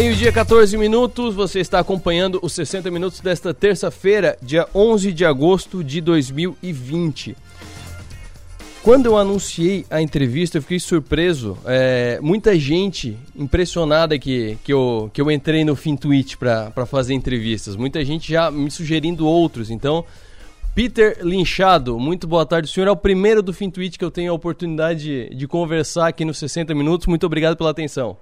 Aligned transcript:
Meio-dia, 0.00 0.30
14 0.30 0.76
minutos. 0.76 1.34
Você 1.34 1.58
está 1.58 1.80
acompanhando 1.80 2.38
os 2.40 2.52
60 2.52 2.88
minutos 2.88 3.18
desta 3.18 3.52
terça-feira, 3.52 4.38
dia 4.40 4.64
11 4.72 5.12
de 5.12 5.24
agosto 5.24 5.82
de 5.82 6.00
2020. 6.00 7.36
Quando 8.80 9.06
eu 9.06 9.16
anunciei 9.16 9.84
a 9.90 10.00
entrevista, 10.00 10.56
eu 10.56 10.62
fiquei 10.62 10.78
surpreso. 10.78 11.58
É, 11.66 12.20
muita 12.22 12.56
gente 12.56 13.18
impressionada 13.34 14.16
que, 14.20 14.56
que, 14.62 14.72
eu, 14.72 15.10
que 15.12 15.20
eu 15.20 15.28
entrei 15.32 15.64
no 15.64 15.74
FinTwitch 15.74 16.36
para 16.36 16.86
fazer 16.86 17.14
entrevistas. 17.14 17.74
Muita 17.74 18.04
gente 18.04 18.30
já 18.30 18.52
me 18.52 18.70
sugerindo 18.70 19.26
outros. 19.26 19.68
Então, 19.68 20.04
Peter 20.76 21.18
Linchado, 21.22 21.98
muito 21.98 22.28
boa 22.28 22.46
tarde. 22.46 22.70
O 22.70 22.72
senhor 22.72 22.86
é 22.86 22.92
o 22.92 22.96
primeiro 22.96 23.42
do 23.42 23.52
FinTwitch 23.52 23.98
que 23.98 24.04
eu 24.04 24.12
tenho 24.12 24.30
a 24.30 24.34
oportunidade 24.36 25.00
de, 25.00 25.34
de 25.34 25.48
conversar 25.48 26.06
aqui 26.06 26.24
nos 26.24 26.38
60 26.38 26.72
minutos. 26.72 27.08
Muito 27.08 27.26
obrigado 27.26 27.56
pela 27.56 27.70
atenção. 27.70 28.16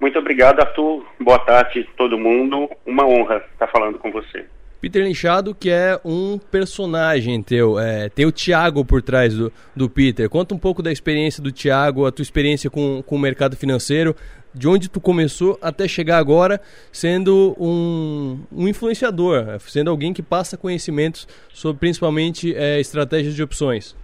Muito 0.00 0.18
obrigado, 0.18 0.60
Arthur. 0.60 1.04
Boa 1.20 1.38
tarde 1.38 1.86
a 1.92 1.96
todo 1.96 2.18
mundo. 2.18 2.70
Uma 2.86 3.06
honra 3.06 3.44
estar 3.52 3.66
falando 3.66 3.98
com 3.98 4.10
você. 4.10 4.46
Peter 4.80 5.04
Linchado, 5.04 5.54
que 5.54 5.68
é 5.68 6.00
um 6.02 6.38
personagem 6.38 7.42
teu, 7.42 7.78
é, 7.78 8.08
tem 8.08 8.24
o 8.24 8.32
Thiago 8.32 8.82
por 8.82 9.02
trás 9.02 9.36
do, 9.36 9.52
do 9.76 9.90
Peter. 9.90 10.26
Conta 10.30 10.54
um 10.54 10.58
pouco 10.58 10.82
da 10.82 10.90
experiência 10.90 11.42
do 11.42 11.52
Thiago, 11.52 12.06
a 12.06 12.10
tua 12.10 12.22
experiência 12.22 12.70
com, 12.70 13.02
com 13.02 13.16
o 13.16 13.18
mercado 13.18 13.54
financeiro, 13.56 14.16
de 14.54 14.66
onde 14.66 14.88
tu 14.88 14.98
começou 14.98 15.58
até 15.60 15.86
chegar 15.86 16.16
agora 16.16 16.58
sendo 16.90 17.54
um, 17.60 18.40
um 18.50 18.66
influenciador, 18.66 19.60
sendo 19.60 19.90
alguém 19.90 20.14
que 20.14 20.22
passa 20.22 20.56
conhecimentos 20.56 21.28
sobre 21.52 21.78
principalmente 21.78 22.54
é, 22.56 22.80
estratégias 22.80 23.34
de 23.34 23.42
opções. 23.42 23.94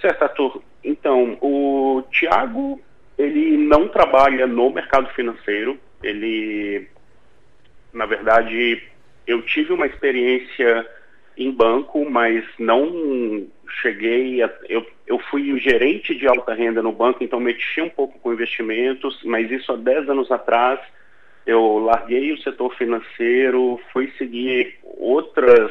Certo, 0.00 0.22
Arthur. 0.22 0.62
Então, 0.84 1.36
o 1.40 2.04
Thiago, 2.12 2.80
ele 3.18 3.56
não 3.56 3.88
trabalha 3.88 4.46
no 4.46 4.70
mercado 4.70 5.08
financeiro, 5.14 5.78
ele, 6.02 6.86
na 7.92 8.06
verdade, 8.06 8.82
eu 9.26 9.42
tive 9.42 9.72
uma 9.72 9.86
experiência 9.86 10.86
em 11.36 11.50
banco, 11.50 12.08
mas 12.08 12.44
não 12.58 13.46
cheguei 13.82 14.42
a, 14.42 14.50
eu, 14.68 14.86
eu 15.06 15.18
fui 15.30 15.52
o 15.52 15.58
gerente 15.58 16.14
de 16.14 16.26
alta 16.26 16.54
renda 16.54 16.82
no 16.82 16.92
banco, 16.92 17.22
então 17.22 17.40
mexi 17.40 17.80
um 17.80 17.90
pouco 17.90 18.18
com 18.18 18.32
investimentos, 18.32 19.22
mas 19.24 19.50
isso 19.50 19.72
há 19.72 19.76
10 19.76 20.08
anos 20.08 20.30
atrás 20.30 20.80
eu 21.46 21.78
larguei 21.78 22.32
o 22.32 22.42
setor 22.42 22.74
financeiro, 22.76 23.80
fui 23.92 24.12
seguir 24.18 24.78
outras 24.82 25.70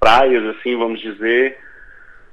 praias, 0.00 0.44
assim, 0.56 0.76
vamos 0.76 1.00
dizer. 1.00 1.58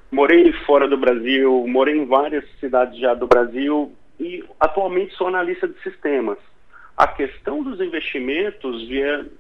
Morei 0.09 0.51
fora 0.65 0.87
do 0.87 0.97
Brasil, 0.97 1.65
morei 1.67 1.95
em 1.95 2.05
várias 2.05 2.43
cidades 2.59 2.99
já 2.99 3.13
do 3.13 3.27
Brasil 3.27 3.93
e 4.21 4.43
atualmente 4.59 5.15
sou 5.15 5.27
analista 5.27 5.67
de 5.67 5.81
sistemas. 5.81 6.37
A 6.95 7.07
questão 7.07 7.63
dos 7.63 7.81
investimentos 7.81 8.87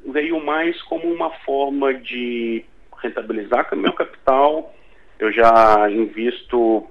veio 0.07 0.43
mais 0.43 0.81
como 0.81 1.05
uma 1.13 1.29
forma 1.45 1.93
de 1.93 2.65
rentabilizar 2.97 3.69
o 3.71 3.77
meu 3.77 3.93
capital. 3.93 4.73
Eu 5.19 5.31
já 5.31 5.87
invisto 5.91 6.89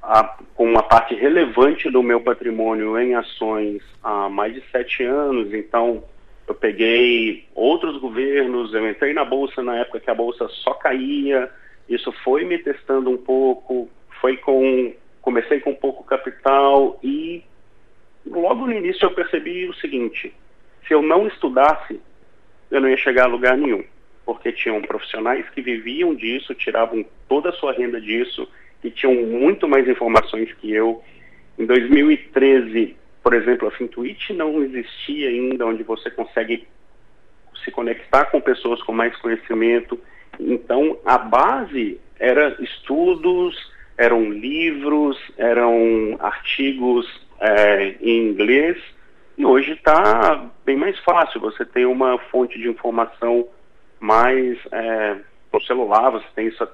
a, 0.00 0.22
com 0.54 0.70
uma 0.70 0.84
parte 0.84 1.16
relevante 1.16 1.90
do 1.90 2.00
meu 2.00 2.20
patrimônio 2.20 2.96
em 2.96 3.16
ações 3.16 3.82
há 4.04 4.28
mais 4.28 4.54
de 4.54 4.62
sete 4.70 5.02
anos, 5.02 5.52
então 5.52 6.04
eu 6.46 6.54
peguei 6.54 7.48
outros 7.56 7.96
governos, 8.00 8.72
eu 8.72 8.88
entrei 8.88 9.12
na 9.12 9.24
bolsa 9.24 9.62
na 9.64 9.78
época 9.78 9.98
que 9.98 10.10
a 10.10 10.14
bolsa 10.14 10.46
só 10.48 10.74
caía, 10.74 11.50
isso 11.88 12.12
foi 12.22 12.44
me 12.44 12.58
testando 12.58 13.10
um 13.10 13.16
pouco, 13.16 13.88
foi 14.20 14.36
com 14.36 14.94
comecei 15.20 15.60
com 15.60 15.74
pouco 15.74 16.04
capital 16.04 16.98
e 17.02 17.42
logo 18.26 18.66
no 18.66 18.72
início 18.72 19.04
eu 19.04 19.10
percebi 19.12 19.68
o 19.68 19.74
seguinte: 19.74 20.32
se 20.86 20.94
eu 20.94 21.02
não 21.02 21.26
estudasse, 21.26 22.00
eu 22.70 22.80
não 22.80 22.88
ia 22.88 22.96
chegar 22.96 23.24
a 23.24 23.28
lugar 23.28 23.56
nenhum, 23.56 23.84
porque 24.24 24.52
tinham 24.52 24.80
profissionais 24.82 25.48
que 25.50 25.60
viviam 25.60 26.14
disso, 26.14 26.54
tiravam 26.54 27.04
toda 27.28 27.50
a 27.50 27.52
sua 27.52 27.72
renda 27.72 28.00
disso 28.00 28.48
e 28.82 28.90
tinham 28.90 29.14
muito 29.14 29.68
mais 29.68 29.88
informações 29.88 30.52
que 30.54 30.72
eu. 30.72 31.02
Em 31.58 31.66
2013, 31.66 32.96
por 33.22 33.34
exemplo, 33.34 33.68
a 33.68 33.70
Fintuit 33.70 34.32
não 34.32 34.62
existia 34.62 35.28
ainda, 35.28 35.66
onde 35.66 35.82
você 35.82 36.10
consegue 36.10 36.66
se 37.62 37.70
conectar 37.70 38.26
com 38.26 38.40
pessoas 38.40 38.82
com 38.82 38.92
mais 38.92 39.14
conhecimento. 39.16 40.00
Então, 40.38 40.98
a 41.04 41.18
base 41.18 42.00
era 42.18 42.56
estudos, 42.62 43.54
eram 44.00 44.32
livros, 44.32 45.18
eram 45.36 46.16
artigos 46.20 47.06
é, 47.38 47.96
em 48.00 48.30
inglês, 48.30 48.78
e 49.36 49.44
hoje 49.44 49.72
está 49.72 50.50
bem 50.64 50.74
mais 50.74 50.98
fácil. 51.00 51.38
Você 51.42 51.66
tem 51.66 51.84
uma 51.84 52.18
fonte 52.30 52.58
de 52.58 52.66
informação 52.66 53.46
mais 54.00 54.58
é, 54.72 55.16
no 55.52 55.60
celular, 55.60 56.12
você 56.12 56.24
tem 56.34 56.46
isso 56.46 56.66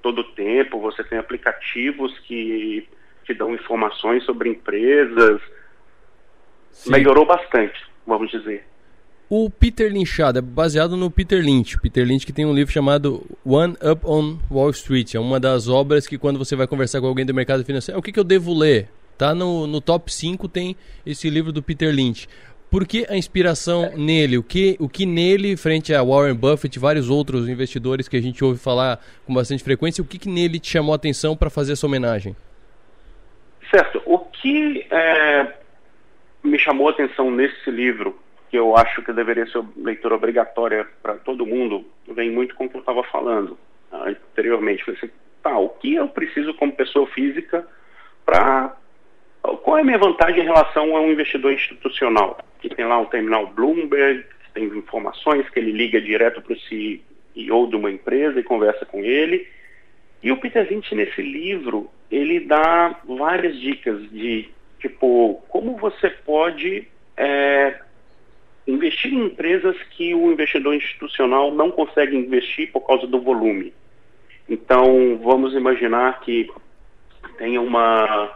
todo 0.00 0.24
tempo, 0.24 0.80
você 0.80 1.04
tem 1.04 1.18
aplicativos 1.18 2.18
que 2.20 2.88
te 3.24 3.34
dão 3.34 3.52
informações 3.52 4.24
sobre 4.24 4.48
empresas. 4.48 5.42
Sim. 6.70 6.92
Melhorou 6.92 7.26
bastante, 7.26 7.78
vamos 8.06 8.30
dizer. 8.30 8.64
O 9.30 9.50
Peter 9.50 9.92
Lynchado 9.92 10.38
é 10.38 10.42
baseado 10.42 10.96
no 10.96 11.10
Peter 11.10 11.44
Lynch. 11.44 11.78
Peter 11.82 12.06
Lynch 12.06 12.24
que 12.24 12.32
tem 12.32 12.46
um 12.46 12.54
livro 12.54 12.72
chamado 12.72 13.26
One 13.44 13.74
Up 13.74 14.00
on 14.04 14.38
Wall 14.50 14.70
Street. 14.70 15.14
É 15.14 15.20
uma 15.20 15.38
das 15.38 15.68
obras 15.68 16.06
que 16.06 16.16
quando 16.16 16.38
você 16.38 16.56
vai 16.56 16.66
conversar 16.66 17.02
com 17.02 17.06
alguém 17.06 17.26
do 17.26 17.34
mercado 17.34 17.62
financeiro, 17.62 17.98
é 17.98 18.00
o 18.00 18.02
que, 18.02 18.10
que 18.10 18.18
eu 18.18 18.24
devo 18.24 18.56
ler? 18.56 18.88
Tá 19.18 19.34
no, 19.34 19.66
no 19.66 19.82
top 19.82 20.10
5 20.10 20.48
tem 20.48 20.74
esse 21.04 21.28
livro 21.28 21.52
do 21.52 21.62
Peter 21.62 21.94
Lynch. 21.94 22.26
Por 22.70 22.86
que 22.86 23.04
a 23.08 23.16
inspiração 23.16 23.92
nele? 23.96 24.38
O 24.38 24.42
que, 24.42 24.76
o 24.78 24.88
que 24.88 25.04
nele, 25.04 25.58
frente 25.58 25.92
a 25.94 26.02
Warren 26.02 26.34
Buffett 26.34 26.78
e 26.78 26.80
vários 26.80 27.10
outros 27.10 27.48
investidores 27.50 28.08
que 28.08 28.16
a 28.16 28.22
gente 28.22 28.42
ouve 28.42 28.58
falar 28.58 28.98
com 29.26 29.34
bastante 29.34 29.62
frequência, 29.62 30.00
o 30.00 30.06
que, 30.06 30.18
que 30.18 30.28
nele 30.28 30.58
te 30.58 30.70
chamou 30.70 30.94
a 30.94 30.96
atenção 30.96 31.36
para 31.36 31.50
fazer 31.50 31.72
essa 31.72 31.86
homenagem? 31.86 32.34
Certo. 33.70 34.02
O 34.06 34.18
que 34.20 34.86
é, 34.90 35.52
me 36.42 36.58
chamou 36.58 36.88
a 36.88 36.92
atenção 36.92 37.30
nesse 37.30 37.70
livro, 37.70 38.18
que 38.50 38.58
eu 38.58 38.76
acho 38.76 39.02
que 39.02 39.12
deveria 39.12 39.46
ser 39.46 39.62
leitura 39.76 40.14
obrigatória 40.14 40.86
para 41.02 41.14
todo 41.14 41.46
mundo, 41.46 41.84
vem 42.08 42.30
muito 42.30 42.54
com 42.54 42.64
o 42.64 42.68
que 42.68 42.76
eu 42.76 42.80
estava 42.80 43.02
falando 43.04 43.58
anteriormente. 43.92 44.84
Falei 44.84 45.00
assim, 45.02 45.12
tá, 45.42 45.58
o 45.58 45.68
que 45.68 45.94
eu 45.94 46.08
preciso 46.08 46.54
como 46.54 46.72
pessoa 46.72 47.06
física 47.08 47.66
para 48.24 48.76
qual 49.42 49.78
é 49.78 49.80
a 49.80 49.84
minha 49.84 49.98
vantagem 49.98 50.40
em 50.40 50.46
relação 50.46 50.96
a 50.96 51.00
um 51.00 51.10
investidor 51.10 51.52
institucional? 51.52 52.38
Que 52.60 52.68
tem 52.68 52.84
lá 52.84 53.00
o 53.00 53.06
terminal 53.06 53.46
Bloomberg, 53.46 54.24
que 54.44 54.52
tem 54.52 54.64
informações, 54.64 55.48
que 55.48 55.58
ele 55.58 55.72
liga 55.72 56.00
direto 56.00 56.42
para 56.42 56.52
o 56.52 56.60
CEO 56.60 57.66
de 57.68 57.76
uma 57.76 57.90
empresa 57.90 58.40
e 58.40 58.44
conversa 58.44 58.84
com 58.84 59.00
ele. 59.00 59.46
E 60.22 60.32
o 60.32 60.36
Peter 60.36 60.66
Lynch, 60.68 60.94
nesse 60.94 61.22
livro, 61.22 61.88
ele 62.10 62.40
dá 62.40 62.98
várias 63.04 63.58
dicas 63.58 64.10
de, 64.10 64.48
tipo, 64.80 65.42
como 65.48 65.76
você 65.76 66.10
pode 66.10 66.88
é, 67.16 67.80
investir 68.68 69.14
em 69.14 69.24
empresas 69.24 69.76
que 69.96 70.14
o 70.14 70.30
investidor 70.30 70.74
institucional 70.74 71.52
não 71.52 71.70
consegue 71.70 72.14
investir 72.14 72.70
por 72.70 72.86
causa 72.86 73.06
do 73.06 73.20
volume. 73.20 73.72
Então, 74.48 75.18
vamos 75.22 75.54
imaginar 75.54 76.20
que 76.20 76.50
tenha 77.38 77.60
uma 77.60 78.30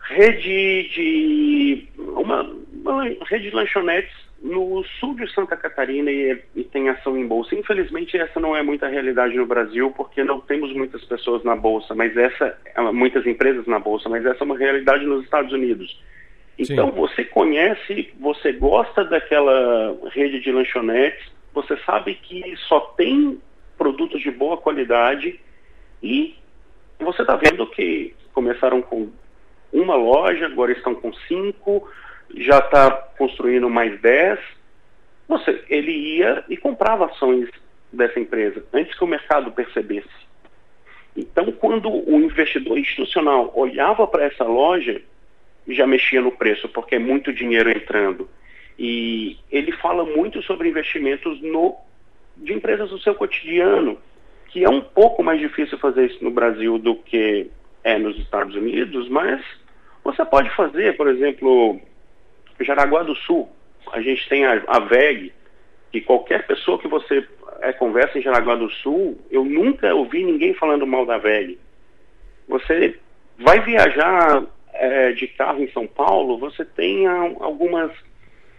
rede 0.00 0.88
de 0.94 1.88
uma, 1.96 2.42
uma, 2.84 3.04
rede 3.28 3.50
de 3.50 3.56
lanchonetes 3.56 4.12
no 4.42 4.84
sul 5.00 5.14
de 5.14 5.30
Santa 5.32 5.56
Catarina 5.56 6.10
e, 6.10 6.40
e, 6.54 6.64
tem 6.64 6.88
ação 6.88 7.18
em 7.18 7.26
bolsa. 7.26 7.54
Infelizmente 7.54 8.16
essa 8.16 8.38
não 8.38 8.56
é 8.56 8.62
muita 8.62 8.88
realidade 8.88 9.36
no 9.36 9.46
Brasil 9.46 9.92
porque 9.96 10.22
não 10.22 10.40
temos 10.40 10.72
muitas 10.72 11.04
pessoas 11.04 11.42
na 11.44 11.56
bolsa, 11.56 11.94
mas 11.94 12.16
essa 12.16 12.56
muitas 12.92 13.26
empresas 13.26 13.66
na 13.66 13.78
bolsa, 13.78 14.08
mas 14.08 14.24
essa 14.24 14.42
é 14.42 14.44
uma 14.44 14.56
realidade 14.56 15.04
nos 15.04 15.24
Estados 15.24 15.52
Unidos. 15.52 16.00
Então 16.58 16.90
Sim. 16.90 16.96
você 16.96 17.24
conhece, 17.24 18.12
você 18.18 18.52
gosta 18.52 19.04
daquela 19.04 19.96
rede 20.10 20.40
de 20.40 20.50
lanchonetes, 20.50 21.24
você 21.54 21.76
sabe 21.78 22.14
que 22.16 22.56
só 22.68 22.80
tem 22.80 23.40
produtos 23.76 24.20
de 24.20 24.30
boa 24.30 24.56
qualidade 24.56 25.38
e 26.02 26.34
você 26.98 27.22
está 27.22 27.36
vendo 27.36 27.66
que 27.70 28.14
começaram 28.32 28.82
com 28.82 29.08
uma 29.72 29.94
loja, 29.94 30.46
agora 30.46 30.72
estão 30.72 30.94
com 30.94 31.12
cinco, 31.12 31.88
já 32.34 32.58
está 32.58 32.90
construindo 32.90 33.70
mais 33.70 34.00
dez. 34.00 34.40
Você, 35.28 35.62
ele 35.68 35.92
ia 35.92 36.44
e 36.48 36.56
comprava 36.56 37.06
ações 37.06 37.48
dessa 37.92 38.18
empresa 38.18 38.64
antes 38.72 38.96
que 38.96 39.04
o 39.04 39.08
mercado 39.08 39.52
percebesse. 39.52 40.08
Então, 41.16 41.50
quando 41.52 41.90
o 41.90 42.20
investidor 42.20 42.78
institucional 42.78 43.52
olhava 43.54 44.06
para 44.06 44.24
essa 44.24 44.44
loja, 44.44 45.02
já 45.74 45.86
mexia 45.86 46.20
no 46.20 46.32
preço, 46.32 46.68
porque 46.68 46.94
é 46.94 46.98
muito 46.98 47.32
dinheiro 47.32 47.70
entrando. 47.70 48.28
E 48.78 49.36
ele 49.50 49.72
fala 49.72 50.04
muito 50.04 50.42
sobre 50.42 50.68
investimentos 50.68 51.40
no, 51.42 51.76
de 52.36 52.52
empresas 52.52 52.90
do 52.90 52.98
seu 53.00 53.14
cotidiano, 53.14 53.98
que 54.48 54.64
é 54.64 54.68
um 54.68 54.80
pouco 54.80 55.22
mais 55.22 55.40
difícil 55.40 55.76
fazer 55.78 56.06
isso 56.06 56.22
no 56.22 56.30
Brasil 56.30 56.78
do 56.78 56.94
que 56.94 57.50
é 57.84 57.98
nos 57.98 58.18
Estados 58.18 58.54
Unidos, 58.54 59.08
mas 59.08 59.42
Você 60.04 60.24
pode 60.24 60.48
fazer, 60.56 60.96
por 60.96 61.08
exemplo, 61.08 61.78
Jaraguá 62.60 63.02
do 63.02 63.14
Sul, 63.14 63.48
a 63.92 64.00
gente 64.00 64.26
tem 64.28 64.46
a, 64.46 64.62
a 64.66 64.78
VEG, 64.80 65.32
que 65.92 66.00
qualquer 66.00 66.46
pessoa 66.46 66.78
que 66.78 66.88
você 66.88 67.26
é, 67.60 67.72
conversa 67.72 68.18
em 68.18 68.22
Jaraguá 68.22 68.54
do 68.54 68.70
Sul, 68.70 69.18
eu 69.30 69.44
nunca 69.44 69.94
ouvi 69.94 70.24
ninguém 70.24 70.54
falando 70.54 70.86
mal 70.86 71.04
da 71.04 71.18
VEG. 71.18 71.58
Você 72.48 72.98
vai 73.38 73.60
viajar 73.60 74.44
é, 74.78 75.12
de 75.12 75.26
carro 75.26 75.62
em 75.62 75.70
São 75.72 75.86
Paulo, 75.86 76.38
você 76.38 76.64
tem 76.64 77.06
algumas 77.06 77.90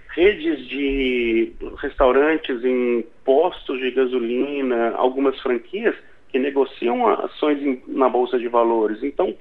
redes 0.09 0.67
de 0.67 1.53
restaurantes 1.77 2.63
em 2.63 3.05
postos 3.23 3.79
de 3.79 3.91
gasolina, 3.91 4.93
algumas 4.95 5.39
franquias 5.39 5.95
que 6.29 6.37
negociam 6.37 7.07
ações 7.07 7.61
em, 7.61 7.81
na 7.87 8.09
bolsa 8.09 8.37
de 8.37 8.47
valores. 8.47 9.01
Então, 9.01 9.35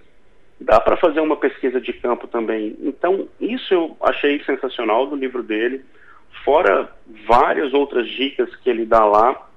dá 0.61 0.81
para 0.81 0.97
fazer 0.97 1.21
uma 1.21 1.37
pesquisa 1.37 1.81
de 1.81 1.93
campo 1.93 2.27
também. 2.27 2.77
Então, 2.81 3.29
isso 3.41 3.75
eu 3.75 3.97
achei 4.01 4.43
sensacional 4.45 5.07
do 5.07 5.17
livro 5.17 5.43
dele, 5.43 5.85
fora 6.45 6.91
várias 7.27 7.75
outras 7.75 8.09
dicas 8.09 8.55
que 8.57 8.71
ele 8.71 8.85
dá 8.85 9.05
lá. 9.05 9.49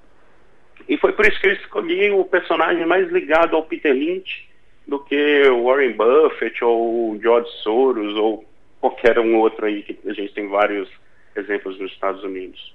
E 0.89 0.97
foi 0.97 1.11
por 1.11 1.25
isso 1.25 1.39
que 1.39 1.47
eu 1.47 1.53
escolhi 1.53 2.11
o 2.11 2.25
personagem 2.25 2.85
mais 2.85 3.09
ligado 3.11 3.55
ao 3.55 3.63
Peter 3.63 3.93
Lynch 3.93 4.50
do 4.87 4.99
que 4.99 5.43
o 5.49 5.65
Warren 5.65 5.93
Buffett 5.93 6.63
ou 6.63 7.11
o 7.11 7.19
George 7.21 7.49
Soros 7.63 8.15
ou 8.15 8.45
qualquer 8.79 9.19
um 9.19 9.37
outro 9.37 9.65
aí 9.65 9.83
que 9.83 9.97
a 10.07 10.13
gente 10.13 10.33
tem 10.33 10.47
vários 10.47 10.89
exemplos 11.35 11.79
nos 11.79 11.91
Estados 11.91 12.23
Unidos. 12.23 12.73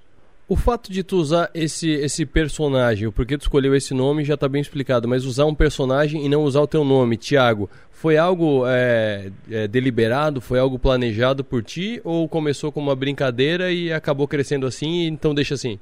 O 0.49 0.55
fato 0.55 0.93
de 0.93 1.03
tu 1.03 1.17
usar 1.17 1.51
esse, 1.53 1.91
esse 1.91 2.25
personagem, 2.25 3.09
o 3.09 3.13
porquê 3.13 3.37
tu 3.37 3.41
escolheu 3.41 3.75
esse 3.75 3.93
nome 3.93 4.25
já 4.25 4.35
está 4.35 4.49
bem 4.49 4.61
explicado, 4.61 5.09
mas 5.09 5.25
usar 5.25 5.45
um 5.45 5.55
personagem 5.55 6.25
e 6.25 6.29
não 6.29 6.45
usar 6.45 6.61
o 6.61 6.69
teu 6.69 6.85
nome, 6.85 7.17
Tiago, 7.17 7.69
foi 7.91 8.17
algo 8.17 8.63
é, 8.65 9.33
é, 9.51 9.67
deliberado, 9.67 10.41
foi 10.41 10.61
algo 10.61 10.79
planejado 10.79 11.43
por 11.43 11.65
ti 11.65 12.01
ou 12.05 12.29
começou 12.29 12.71
como 12.71 12.91
uma 12.91 12.95
brincadeira 12.95 13.73
e 13.73 13.93
acabou 13.93 14.29
crescendo 14.29 14.69
assim, 14.69 15.07
então 15.07 15.35
deixa 15.35 15.55
assim? 15.55 15.81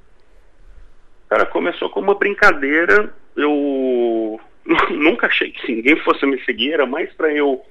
Cara, 1.28 1.44
começou 1.44 1.90
como 1.90 2.06
uma 2.06 2.18
brincadeira, 2.18 3.12
eu 3.36 3.50
nunca 4.90 5.26
achei 5.26 5.50
que 5.50 5.72
ninguém 5.72 5.96
fosse 5.96 6.24
me 6.26 6.42
seguir, 6.44 6.72
era 6.72 6.86
mais 6.86 7.12
para 7.12 7.32
eu 7.32 7.64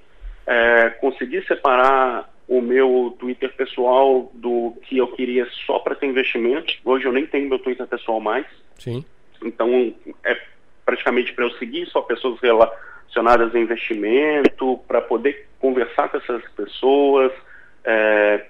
é, 0.45 0.89
conseguir 1.01 1.45
separar 1.45 2.31
o 2.47 2.61
meu 2.61 3.15
Twitter 3.19 3.53
pessoal 3.55 4.29
do 4.33 4.75
que 4.83 4.97
eu 4.97 5.07
queria 5.07 5.47
só 5.65 5.79
para 5.79 5.95
ter 5.95 6.07
investimento. 6.07 6.73
Hoje 6.83 7.05
eu 7.05 7.11
nem 7.11 7.25
tenho 7.25 7.49
meu 7.49 7.59
Twitter 7.59 7.87
pessoal 7.87 8.19
mais. 8.19 8.45
Sim. 8.77 9.03
Então 9.41 9.93
é 10.23 10.39
praticamente 10.85 11.33
para 11.33 11.45
eu 11.45 11.51
seguir 11.51 11.87
só 11.87 12.01
pessoas 12.01 12.39
relacionadas 12.41 13.55
a 13.55 13.59
investimento, 13.59 14.79
para 14.87 15.01
poder 15.01 15.47
conversar 15.59 16.09
com 16.09 16.17
essas 16.17 16.43
pessoas. 16.51 17.31
É... 17.85 18.45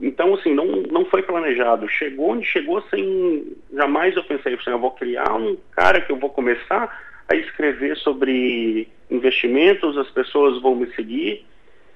Então, 0.00 0.34
assim, 0.34 0.52
não, 0.54 0.66
não 0.90 1.04
foi 1.04 1.22
planejado. 1.22 1.88
Chegou 1.88 2.30
onde 2.30 2.46
chegou 2.46 2.82
sem. 2.82 3.56
Jamais 3.72 4.16
eu 4.16 4.24
pensei, 4.24 4.54
assim, 4.54 4.70
eu 4.70 4.78
vou 4.78 4.90
criar 4.92 5.32
um 5.34 5.56
cara 5.72 6.00
que 6.00 6.10
eu 6.10 6.16
vou 6.16 6.30
começar 6.30 7.11
a 7.28 7.34
escrever 7.34 7.96
sobre 7.96 8.88
investimentos, 9.10 9.96
as 9.96 10.10
pessoas 10.10 10.60
vão 10.60 10.74
me 10.74 10.86
seguir 10.94 11.44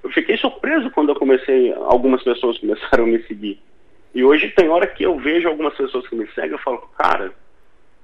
eu 0.07 0.13
fiquei 0.13 0.37
surpreso 0.37 0.89
quando 0.91 1.09
eu 1.09 1.17
comecei, 1.17 1.73
algumas 1.73 2.23
pessoas 2.23 2.57
começaram 2.61 3.05
a 3.05 3.07
me 3.09 3.23
seguir. 3.25 3.61
E 4.15 4.25
hoje 4.25 4.49
tem 4.51 4.69
hora 4.69 4.87
que 4.87 5.03
eu 5.03 5.19
vejo 5.19 5.49
algumas 5.49 5.75
pessoas 5.75 6.07
que 6.09 6.15
me 6.15 6.27
seguem, 6.29 6.53
eu 6.53 6.59
falo, 6.59 6.79
cara, 6.97 7.33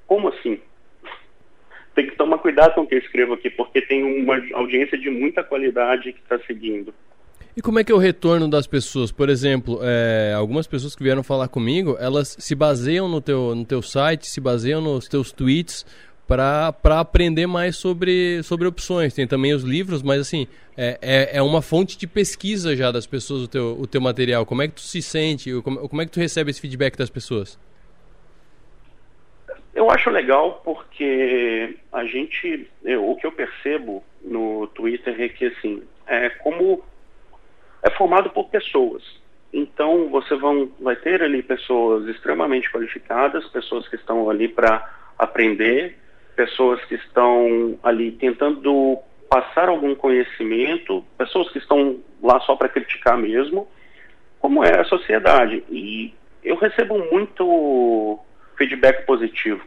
como 0.07 0.29
assim? 0.29 0.59
Tem 1.95 2.07
que 2.07 2.17
tomar 2.17 2.39
cuidado 2.39 2.75
com 2.75 2.83
o 2.83 2.87
que 2.87 2.97
eu 2.97 2.99
escrevo 2.99 3.35
aqui, 3.35 3.51
porque 3.51 3.83
tem 3.83 4.03
uma 4.03 4.43
audiência 4.55 4.97
de 4.97 5.11
muita 5.11 5.45
qualidade 5.45 6.13
que 6.13 6.21
está 6.21 6.39
seguindo. 6.47 6.93
E 7.55 7.61
como 7.61 7.79
é 7.79 7.85
que 7.85 7.93
é 7.93 7.95
o 7.95 7.99
retorno 7.99 8.49
das 8.49 8.67
pessoas? 8.67 9.13
Por 9.13 9.29
exemplo, 9.29 9.79
é, 9.83 10.33
algumas 10.35 10.67
pessoas 10.67 10.97
que 10.97 11.03
vieram 11.03 11.23
falar 11.23 11.49
comigo, 11.49 11.99
elas 12.01 12.35
se 12.39 12.55
baseiam 12.55 13.07
no 13.09 13.21
teu, 13.21 13.55
no 13.55 13.65
teu 13.67 13.83
site, 13.83 14.27
se 14.27 14.41
baseiam 14.41 14.81
nos 14.81 15.07
teus 15.07 15.33
tweets 15.33 15.85
para 16.37 17.01
aprender 17.01 17.47
mais 17.47 17.77
sobre, 17.77 18.43
sobre 18.43 18.67
opções. 18.67 19.15
Tem 19.15 19.27
também 19.27 19.53
os 19.53 19.63
livros, 19.63 20.03
mas 20.03 20.21
assim, 20.21 20.47
é, 20.77 20.99
é, 21.03 21.37
é, 21.39 21.43
uma 21.43 21.61
fonte 21.61 21.99
de 21.99 22.07
pesquisa 22.07 22.75
já 22.75 22.91
das 22.91 23.07
pessoas 23.07 23.43
o 23.43 23.49
teu, 23.49 23.77
o 23.79 23.87
teu 23.87 24.01
material. 24.01 24.47
Como 24.47 24.63
é 24.63 24.69
que 24.69 24.75
tu 24.75 24.81
se 24.81 25.03
sente? 25.03 25.53
Como, 25.63 25.89
como 25.89 26.01
é 26.01 26.07
que 26.07 26.13
tu 26.13 26.21
recebe 26.21 26.51
esse 26.51 26.61
feedback 26.61 26.97
das 26.97 27.11
pessoas? 27.11 27.59
Eu 29.75 29.91
acho 29.91 30.11
legal 30.11 30.61
porque 30.65 31.77
a 31.93 32.05
gente, 32.05 32.69
eu, 32.85 33.11
o 33.11 33.17
que 33.17 33.27
eu 33.27 33.33
percebo 33.33 34.03
no 34.23 34.67
Twitter 34.69 35.21
é 35.21 35.29
que 35.29 35.47
assim, 35.47 35.83
é 36.07 36.29
como 36.31 36.83
é 37.83 37.91
formado 37.91 38.31
por 38.31 38.49
pessoas. 38.49 39.03
Então 39.53 40.09
você 40.09 40.35
vão, 40.37 40.71
vai 40.81 40.97
ter 40.97 41.23
ali 41.23 41.43
pessoas 41.43 42.07
extremamente 42.09 42.71
qualificadas, 42.71 43.47
pessoas 43.49 43.87
que 43.89 43.97
estão 43.97 44.31
ali 44.31 44.49
para 44.49 44.91
aprender, 45.19 45.99
pessoas 46.37 46.83
que 46.85 46.95
estão 46.95 47.79
ali 47.83 48.13
tentando 48.13 48.99
passar 49.29 49.69
algum 49.69 49.95
conhecimento, 49.95 51.05
pessoas 51.17 51.51
que 51.51 51.59
estão 51.59 52.01
lá 52.23 52.39
só 52.41 52.55
para 52.55 52.69
criticar 52.69 53.17
mesmo, 53.17 53.67
como 54.39 54.65
é 54.65 54.81
a 54.81 54.85
sociedade. 54.85 55.65
E 55.71 56.13
eu 56.45 56.57
recebo 56.57 56.99
muito 57.11 58.19
feedback 58.57 59.07
positivo, 59.07 59.63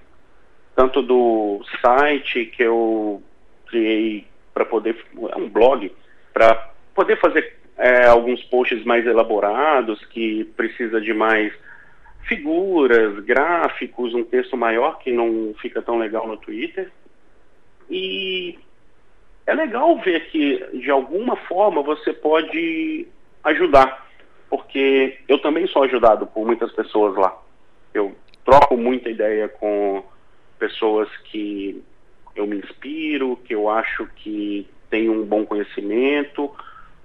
tanto 0.76 1.02
do 1.02 1.64
site 1.82 2.46
que 2.46 2.64
eu 2.64 3.24
criei 3.68 4.28
para 4.54 4.66
poder, 4.66 5.04
é 5.32 5.38
um 5.38 5.50
blog, 5.50 5.92
para 6.34 6.70
poder 6.94 7.20
fazer 7.20 7.58
é, 7.78 8.06
alguns 8.06 8.44
posts 8.44 8.84
mais 8.86 9.06
elaborados, 9.06 10.04
que 10.06 10.46
precisa 10.56 11.02
de 11.02 11.14
mais 11.14 11.52
figuras, 12.28 13.24
gráficos, 13.24 14.14
um 14.14 14.24
texto 14.24 14.58
maior 14.58 15.00
que 15.00 15.12
não 15.12 15.54
fica 15.62 15.82
tão 15.82 15.98
legal 15.98 16.28
no 16.28 16.38
Twitter. 16.38 16.92
E 17.90 18.58
é 19.46 19.54
legal 19.54 19.98
ver 20.00 20.30
que, 20.30 20.58
de 20.74 20.90
alguma 20.90 21.36
forma, 21.36 21.82
você 21.84 22.14
pode 22.14 23.08
ajudar, 23.44 24.08
porque 24.50 25.20
eu 25.28 25.40
também 25.40 25.68
sou 25.68 25.84
ajudado 25.84 26.26
por 26.26 26.46
muitas 26.46 26.72
pessoas 26.72 27.16
lá. 27.16 27.38
Eu 27.94 28.16
troco 28.44 28.76
muita 28.76 29.10
ideia 29.10 29.48
com 29.48 30.04
pessoas 30.58 31.10
que 31.26 31.84
eu 32.36 32.48
me 32.48 32.58
inspiro, 32.58 33.40
que 33.46 33.54
eu 33.54 33.70
acho 33.70 34.08
que 34.16 34.68
têm 34.90 35.10
um 35.10 35.24
bom 35.24 35.46
conhecimento. 35.46 36.52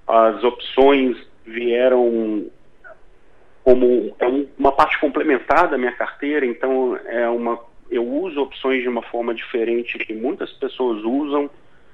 As 0.07 0.43
opções 0.43 1.17
vieram 1.45 2.47
como 3.71 4.17
é 4.19 4.27
um, 4.27 4.49
uma 4.59 4.73
parte 4.73 4.99
complementar 4.99 5.71
da 5.71 5.79
minha 5.79 5.93
carteira, 5.93 6.45
então 6.45 6.99
é 7.07 7.29
uma 7.29 7.61
eu 7.89 8.05
uso 8.07 8.43
opções 8.43 8.83
de 8.83 8.89
uma 8.89 9.03
forma 9.03 9.35
diferente 9.35 9.99
que 9.99 10.13
muitas 10.15 10.53
pessoas 10.53 11.03
usam. 11.05 11.51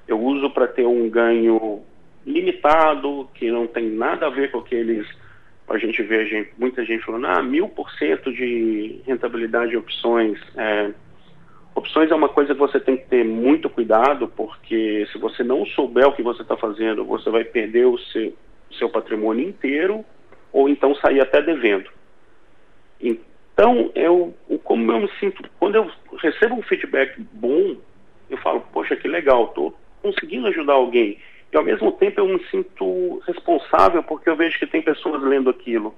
Eu 0.06 0.20
uso 0.20 0.50
para 0.50 0.66
ter 0.66 0.86
um 0.86 1.08
ganho 1.08 1.82
limitado, 2.24 3.28
que 3.34 3.50
não 3.50 3.66
tem 3.66 3.90
nada 3.90 4.26
a 4.26 4.30
ver 4.30 4.50
com 4.50 4.58
aqueles. 4.58 5.06
A 5.68 5.78
gente 5.78 6.02
vê 6.02 6.20
a 6.20 6.24
gente, 6.24 6.50
muita 6.58 6.84
gente 6.84 7.04
falando, 7.04 7.26
ah, 7.26 7.42
mil 7.42 7.68
por 7.68 7.90
cento 7.92 8.32
de 8.32 9.00
rentabilidade 9.06 9.72
em 9.72 9.78
opções. 9.78 10.38
É, 10.54 10.90
opções 11.74 12.10
é 12.10 12.14
uma 12.14 12.28
coisa 12.28 12.54
que 12.54 12.60
você 12.60 12.78
tem 12.78 12.98
que 12.98 13.06
ter 13.06 13.24
muito 13.24 13.70
cuidado, 13.70 14.28
porque 14.28 15.06
se 15.10 15.18
você 15.18 15.42
não 15.42 15.64
souber 15.66 16.06
o 16.06 16.12
que 16.12 16.22
você 16.22 16.42
está 16.42 16.56
fazendo, 16.56 17.04
você 17.04 17.30
vai 17.30 17.42
perder 17.42 17.86
o 17.86 17.98
seu, 17.98 18.34
seu 18.78 18.88
patrimônio 18.90 19.48
inteiro 19.48 20.04
ou 20.56 20.70
então 20.70 20.94
sair 20.94 21.20
até 21.20 21.42
devendo. 21.42 21.90
Então, 22.98 23.90
eu, 23.94 24.34
como 24.64 24.90
eu 24.90 25.00
me 25.00 25.10
sinto, 25.20 25.46
quando 25.58 25.74
eu 25.74 25.90
recebo 26.16 26.54
um 26.54 26.62
feedback 26.62 27.20
bom, 27.30 27.76
eu 28.30 28.38
falo, 28.38 28.62
poxa, 28.72 28.96
que 28.96 29.06
legal, 29.06 29.44
estou 29.44 29.78
conseguindo 30.02 30.46
ajudar 30.46 30.72
alguém. 30.72 31.18
E 31.52 31.56
ao 31.58 31.62
mesmo 31.62 31.92
tempo 31.92 32.20
eu 32.20 32.28
me 32.28 32.42
sinto 32.50 33.18
responsável 33.26 34.02
porque 34.02 34.30
eu 34.30 34.34
vejo 34.34 34.58
que 34.58 34.66
tem 34.66 34.80
pessoas 34.80 35.22
lendo 35.22 35.50
aquilo. 35.50 35.94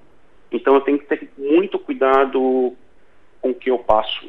Então 0.51 0.75
eu 0.75 0.81
tenho 0.81 0.99
que 0.99 1.07
ter 1.07 1.31
muito 1.39 1.79
cuidado 1.79 2.75
com 3.41 3.51
o 3.51 3.55
que 3.55 3.71
eu 3.71 3.79
passo 3.79 4.27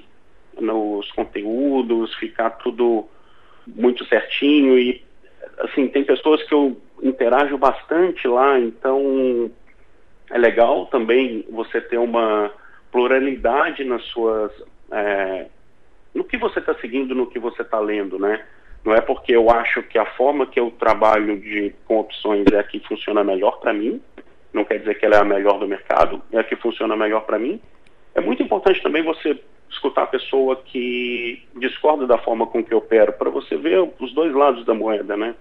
nos 0.62 1.12
conteúdos, 1.14 2.14
ficar 2.18 2.52
tudo 2.52 3.08
muito 3.66 4.06
certinho 4.06 4.78
e 4.78 5.04
assim, 5.58 5.88
tem 5.88 6.04
pessoas 6.04 6.44
que 6.44 6.54
eu 6.54 6.80
interajo 7.02 7.58
bastante 7.58 8.28
lá, 8.28 8.60
então 8.60 9.50
é 10.30 10.38
legal 10.38 10.86
também 10.88 11.46
você 11.50 11.82
ter 11.82 11.98
uma 11.98 12.52
pluralidade 12.92 13.84
nas 13.84 14.04
suas. 14.06 14.52
É, 14.92 15.48
no 16.14 16.24
que 16.24 16.38
você 16.38 16.60
está 16.60 16.74
seguindo, 16.76 17.14
no 17.14 17.28
que 17.28 17.40
você 17.40 17.62
está 17.62 17.80
lendo, 17.80 18.18
né? 18.18 18.44
Não 18.84 18.94
é 18.94 19.02
porque 19.02 19.36
eu 19.36 19.50
acho 19.50 19.84
que 19.84 19.98
a 19.98 20.06
forma 20.06 20.48
que 20.48 20.60
eu 20.60 20.72
trabalho 20.72 21.40
de, 21.40 21.76
com 21.86 22.00
opções 22.00 22.46
é 22.52 22.60
a 22.60 22.64
que 22.64 22.80
funciona 22.80 23.24
melhor 23.24 23.60
para 23.60 23.74
mim, 23.74 24.02
não 24.54 24.64
quer 24.64 24.80
dizer 24.80 24.96
que 24.98 25.06
ela 25.06 25.18
é 25.18 25.20
a 25.20 25.26
melhor 25.26 25.60
do 25.60 25.68
mercado, 25.68 26.22
é 26.32 26.40
a 26.40 26.44
que 26.44 26.56
funciona 26.56 26.96
melhor 26.96 27.22
para 27.22 27.38
mim. 27.38 27.62
É 28.16 28.22
muito 28.22 28.42
importante 28.42 28.82
também 28.82 29.04
você 29.04 29.40
escutar 29.70 30.04
a 30.04 30.08
pessoa 30.08 30.56
que 30.56 31.44
discorda 31.56 32.08
da 32.08 32.18
forma 32.18 32.48
com 32.48 32.64
que 32.64 32.74
eu 32.74 32.80
opero, 32.80 33.14
para 33.14 33.30
você 33.30 33.56
ver 33.56 33.88
os 34.00 34.14
dois 34.14 34.34
lados 34.34 34.66
da 34.66 34.74
moeda, 34.74 35.16
né? 35.16 35.36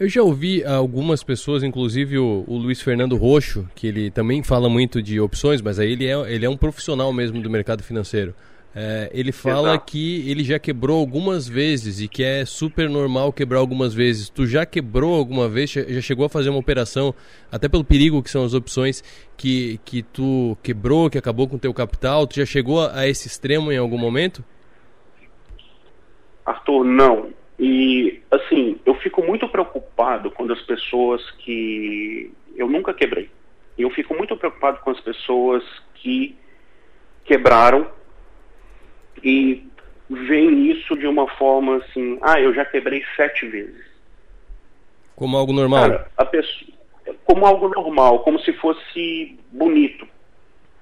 Eu 0.00 0.08
já 0.08 0.22
ouvi 0.22 0.64
algumas 0.64 1.22
pessoas, 1.22 1.62
inclusive 1.62 2.16
o, 2.16 2.42
o, 2.46 2.56
Luiz 2.56 2.80
Fernando 2.80 3.18
Roxo, 3.18 3.68
que 3.74 3.86
ele 3.86 4.10
também 4.10 4.42
fala 4.42 4.66
muito 4.66 5.02
de 5.02 5.20
opções, 5.20 5.60
mas 5.60 5.78
aí 5.78 5.92
ele 5.92 6.06
é, 6.06 6.32
ele 6.32 6.46
é 6.46 6.48
um 6.48 6.56
profissional 6.56 7.12
mesmo 7.12 7.42
do 7.42 7.50
mercado 7.50 7.82
financeiro. 7.82 8.34
É, 8.74 9.10
ele 9.12 9.30
fala 9.30 9.72
Exato. 9.72 9.84
que 9.84 10.26
ele 10.30 10.42
já 10.42 10.58
quebrou 10.58 10.98
algumas 10.98 11.46
vezes 11.46 12.00
e 12.00 12.08
que 12.08 12.24
é 12.24 12.46
super 12.46 12.88
normal 12.88 13.30
quebrar 13.30 13.58
algumas 13.58 13.92
vezes. 13.92 14.30
Tu 14.30 14.46
já 14.46 14.64
quebrou 14.64 15.14
alguma 15.14 15.50
vez? 15.50 15.70
Já 15.70 16.00
chegou 16.00 16.24
a 16.24 16.30
fazer 16.30 16.48
uma 16.48 16.60
operação, 16.60 17.14
até 17.52 17.68
pelo 17.68 17.84
perigo 17.84 18.22
que 18.22 18.30
são 18.30 18.42
as 18.42 18.54
opções, 18.54 19.04
que, 19.36 19.78
que 19.84 20.02
tu 20.02 20.56
quebrou, 20.62 21.10
que 21.10 21.18
acabou 21.18 21.46
com 21.46 21.56
o 21.56 21.60
teu 21.60 21.74
capital? 21.74 22.26
Tu 22.26 22.36
já 22.36 22.46
chegou 22.46 22.80
a, 22.80 23.00
a 23.00 23.06
esse 23.06 23.28
extremo 23.28 23.70
em 23.70 23.76
algum 23.76 23.98
momento? 23.98 24.42
Arthur, 26.46 26.84
não. 26.84 27.38
E, 27.60 28.22
assim, 28.30 28.80
eu 28.86 28.94
fico 28.94 29.22
muito 29.22 29.46
preocupado 29.46 30.30
quando 30.30 30.54
as 30.54 30.62
pessoas 30.62 31.30
que. 31.32 32.32
Eu 32.56 32.66
nunca 32.66 32.94
quebrei. 32.94 33.28
Eu 33.76 33.90
fico 33.90 34.14
muito 34.14 34.34
preocupado 34.34 34.80
com 34.80 34.90
as 34.90 35.00
pessoas 35.00 35.62
que 35.94 36.34
quebraram 37.22 37.86
e 39.22 39.68
veem 40.08 40.70
isso 40.70 40.96
de 40.96 41.06
uma 41.06 41.28
forma 41.36 41.76
assim, 41.76 42.18
ah, 42.22 42.40
eu 42.40 42.54
já 42.54 42.64
quebrei 42.64 43.04
sete 43.14 43.46
vezes. 43.46 43.84
Como 45.14 45.36
algo 45.36 45.52
normal? 45.52 45.82
Cara, 45.82 46.10
pessoa, 46.24 46.72
como 47.24 47.44
algo 47.44 47.68
normal, 47.68 48.20
como 48.20 48.38
se 48.40 48.54
fosse 48.54 49.38
bonito. 49.52 50.08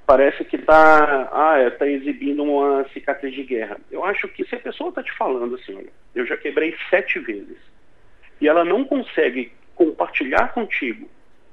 Parece 0.08 0.42
que 0.42 0.56
está 0.56 1.28
ah, 1.30 1.58
é, 1.58 1.68
tá 1.68 1.86
exibindo 1.86 2.42
uma 2.42 2.88
cicatriz 2.94 3.34
de 3.34 3.42
guerra. 3.42 3.76
Eu 3.90 4.02
acho 4.06 4.26
que 4.26 4.42
se 4.46 4.54
a 4.54 4.58
pessoa 4.58 4.88
está 4.88 5.02
te 5.02 5.12
falando 5.12 5.56
assim, 5.56 5.74
olha, 5.76 5.92
eu 6.14 6.24
já 6.24 6.34
quebrei 6.34 6.74
sete 6.88 7.18
vezes, 7.18 7.58
e 8.40 8.48
ela 8.48 8.64
não 8.64 8.84
consegue 8.84 9.52
compartilhar 9.74 10.54
contigo 10.54 11.06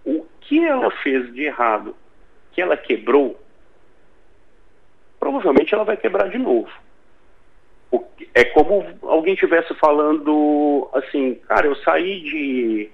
o 0.06 0.26
que 0.40 0.64
ela 0.64 0.90
fez 1.04 1.34
de 1.34 1.44
errado, 1.44 1.98
que 2.54 2.62
ela 2.62 2.78
quebrou, 2.78 3.38
provavelmente 5.20 5.74
ela 5.74 5.84
vai 5.84 5.98
quebrar 5.98 6.30
de 6.30 6.38
novo. 6.38 6.72
É 8.34 8.46
como 8.46 8.86
alguém 9.02 9.34
estivesse 9.34 9.74
falando 9.74 10.90
assim, 10.94 11.36
cara, 11.46 11.68
eu 11.68 11.76
saí 11.76 12.22
de 12.22 12.90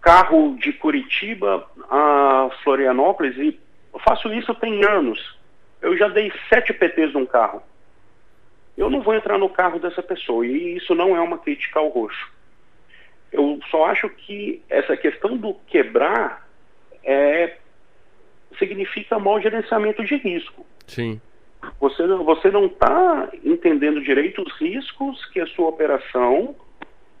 carro 0.00 0.56
de 0.58 0.72
Curitiba 0.72 1.70
a 1.88 2.50
Florianópolis 2.64 3.36
e 3.38 3.67
eu 3.98 4.02
faço 4.04 4.32
isso 4.32 4.54
tem 4.54 4.84
anos. 4.84 5.36
Eu 5.82 5.96
já 5.96 6.08
dei 6.08 6.32
sete 6.48 6.72
PTs 6.72 7.12
num 7.12 7.26
carro. 7.26 7.60
Eu 8.76 8.88
não 8.88 9.02
vou 9.02 9.12
entrar 9.12 9.36
no 9.38 9.48
carro 9.48 9.80
dessa 9.80 10.02
pessoa. 10.02 10.46
E 10.46 10.76
isso 10.76 10.94
não 10.94 11.16
é 11.16 11.20
uma 11.20 11.38
crítica 11.38 11.80
ao 11.80 11.88
roxo. 11.88 12.30
Eu 13.32 13.58
só 13.70 13.86
acho 13.86 14.08
que 14.08 14.62
essa 14.70 14.96
questão 14.96 15.36
do 15.36 15.54
quebrar 15.66 16.48
é, 17.02 17.56
significa 18.58 19.18
mau 19.18 19.40
gerenciamento 19.40 20.04
de 20.04 20.16
risco. 20.16 20.64
Sim. 20.86 21.20
Você, 21.80 22.06
você 22.06 22.50
não 22.50 22.66
está 22.66 23.28
entendendo 23.44 24.00
direito 24.00 24.42
os 24.42 24.52
riscos 24.60 25.26
que 25.26 25.40
a 25.40 25.46
sua 25.48 25.68
operação 25.68 26.54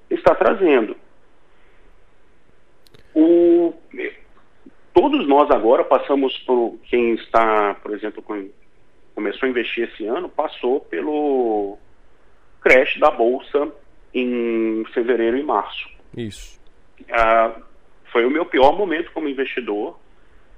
está 0.08 0.32
trazendo. 0.34 0.96
O, 3.12 3.74
todos 4.98 5.28
nós 5.28 5.48
agora 5.52 5.84
passamos 5.84 6.36
por 6.38 6.76
quem 6.90 7.14
está, 7.14 7.74
por 7.74 7.94
exemplo, 7.94 8.20
com, 8.20 8.50
começou 9.14 9.46
a 9.46 9.50
investir 9.50 9.88
esse 9.88 10.04
ano, 10.06 10.28
passou 10.28 10.80
pelo 10.80 11.78
crash 12.60 12.98
da 12.98 13.08
bolsa 13.08 13.72
em 14.12 14.84
fevereiro 14.92 15.38
e 15.38 15.42
março. 15.44 15.88
Isso. 16.16 16.60
Ah, 17.12 17.54
foi 18.10 18.24
o 18.24 18.30
meu 18.30 18.44
pior 18.44 18.76
momento 18.76 19.12
como 19.12 19.28
investidor. 19.28 19.96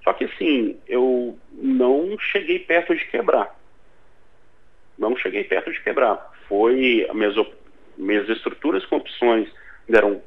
Só 0.03 0.15
que 0.15 0.25
assim, 0.25 0.79
eu 0.89 1.39
não 1.53 2.19
cheguei 2.19 2.61
perto 2.61 2.97
de 2.97 3.05
quebrar. 3.11 3.55
Não 4.99 5.15
cheguei 5.19 5.45
perto 5.45 5.71
de 5.71 5.83
quebrar. 5.83 6.33
Foi 6.49 7.07
minhas, 7.13 7.35
minhas 7.99 8.27
estruturas 8.31 8.87
com 8.87 8.97
opções 8.97 9.53
deram 9.87 10.23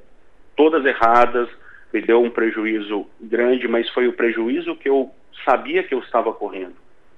todas 0.56 0.86
erradas, 0.86 1.50
me 1.94 2.02
deu 2.02 2.22
um 2.24 2.30
prejuízo 2.30 3.06
grande, 3.22 3.68
mas 3.68 3.88
foi 3.90 4.08
o 4.08 4.14
prejuízo 4.14 4.76
que 4.76 4.90
eu 4.90 5.12
sabia 5.46 5.84
que 5.84 5.94
eu 5.94 6.00
estava 6.00 6.34
correndo, 6.34 6.74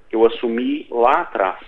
que 0.10 0.15
eu 0.15 0.25
assumi 0.25 0.86
lá 0.91 1.22
atrás. 1.22 1.65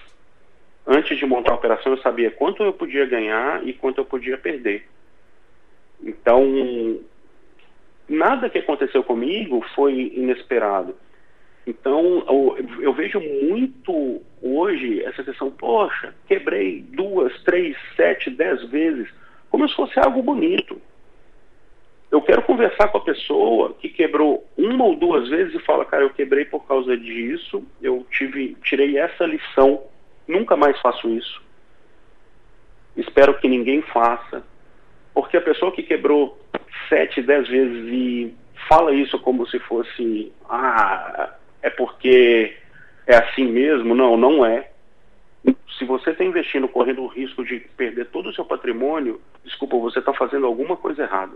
Antes 0.85 1.17
de 1.17 1.25
montar 1.25 1.53
a 1.53 1.55
operação, 1.55 1.93
eu 1.93 2.01
sabia 2.01 2.29
quanto 2.29 2.63
eu 2.63 2.73
podia 2.73 3.05
ganhar 3.05 3.65
e 3.65 3.73
quanto 3.73 3.99
eu 3.99 4.05
podia 4.05 4.37
perder. 4.37 4.87
Então, 6.03 6.99
nada 8.09 8.49
que 8.49 8.57
aconteceu 8.57 9.03
comigo 9.03 9.65
foi 9.73 10.13
inesperado. 10.15 10.95
Então, 11.65 12.23
eu, 12.29 12.81
eu, 12.81 12.93
vejo 12.93 13.19
muito 13.19 14.21
hoje 14.41 15.03
essa 15.03 15.21
questão, 15.21 15.51
poxa, 15.51 16.13
quebrei 16.25 16.81
duas, 16.81 17.43
três, 17.43 17.75
sete, 17.95 18.29
dez 18.29 18.63
vezes, 18.69 19.09
como 19.49 19.67
se 19.67 19.75
fosse 19.75 19.99
algo 19.99 20.21
bonito. 20.21 20.81
Eu 22.09 22.21
quero 22.21 22.41
conversar 22.41 22.87
com 22.87 22.99
a 22.99 23.03
pessoa 23.03 23.73
que 23.73 23.89
quebrou 23.89 24.47
uma 24.57 24.85
ou 24.85 24.95
duas 24.95 25.27
vezes 25.27 25.55
e 25.55 25.65
fala, 25.65 25.83
cara, 25.83 26.03
eu 26.03 26.09
quebrei 26.09 26.45
por 26.45 26.65
causa 26.65 26.95
disso, 26.97 27.63
eu 27.81 28.05
tive, 28.09 28.55
tirei 28.63 28.97
essa 28.97 29.25
lição, 29.25 29.83
nunca 30.27 30.55
mais 30.55 30.79
faço 30.79 31.09
isso. 31.09 31.41
Espero 32.95 33.37
que 33.39 33.47
ninguém 33.47 33.81
faça. 33.81 34.43
Porque 35.13 35.35
a 35.35 35.41
pessoa 35.41 35.71
que 35.71 35.83
quebrou 35.83 36.39
sete, 36.87 37.21
dez 37.21 37.47
vezes 37.47 37.87
e 37.91 38.35
fala 38.69 38.93
isso 38.93 39.19
como 39.19 39.45
se 39.47 39.59
fosse, 39.59 40.31
ah, 40.49 41.35
é 41.61 41.69
porque 41.69 42.55
é 43.05 43.15
assim 43.17 43.45
mesmo. 43.45 43.93
Não, 43.93 44.15
não 44.15 44.45
é. 44.45 44.69
Se 45.77 45.85
você 45.85 46.11
está 46.11 46.23
investindo 46.23 46.67
correndo 46.67 47.03
o 47.03 47.07
risco 47.07 47.43
de 47.43 47.59
perder 47.59 48.07
todo 48.07 48.29
o 48.29 48.33
seu 48.33 48.45
patrimônio, 48.45 49.21
desculpa, 49.43 49.77
você 49.77 49.99
está 49.99 50.13
fazendo 50.13 50.45
alguma 50.45 50.75
coisa 50.75 51.03
errada. 51.03 51.33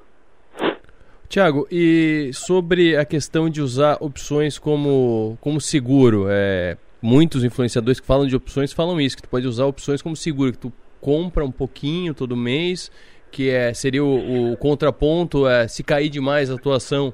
Tiago, 1.31 1.65
e 1.71 2.29
sobre 2.33 2.97
a 2.97 3.05
questão 3.05 3.49
de 3.49 3.61
usar 3.61 3.95
opções 4.01 4.59
como, 4.59 5.37
como 5.39 5.61
seguro, 5.61 6.25
é, 6.29 6.75
muitos 7.01 7.45
influenciadores 7.45 8.01
que 8.01 8.05
falam 8.05 8.27
de 8.27 8.35
opções 8.35 8.73
falam 8.73 8.99
isso, 8.99 9.15
que 9.15 9.21
tu 9.21 9.29
pode 9.29 9.47
usar 9.47 9.65
opções 9.65 10.01
como 10.01 10.13
seguro, 10.13 10.51
que 10.51 10.57
tu 10.57 10.73
compra 10.99 11.45
um 11.45 11.51
pouquinho 11.51 12.13
todo 12.13 12.35
mês, 12.35 12.91
que 13.31 13.49
é, 13.49 13.73
seria 13.73 14.03
o, 14.03 14.51
o 14.51 14.57
contraponto, 14.57 15.47
é, 15.47 15.69
se 15.69 15.85
cair 15.85 16.09
demais 16.09 16.51
a 16.51 16.57
tua 16.57 16.75
ação, 16.75 17.13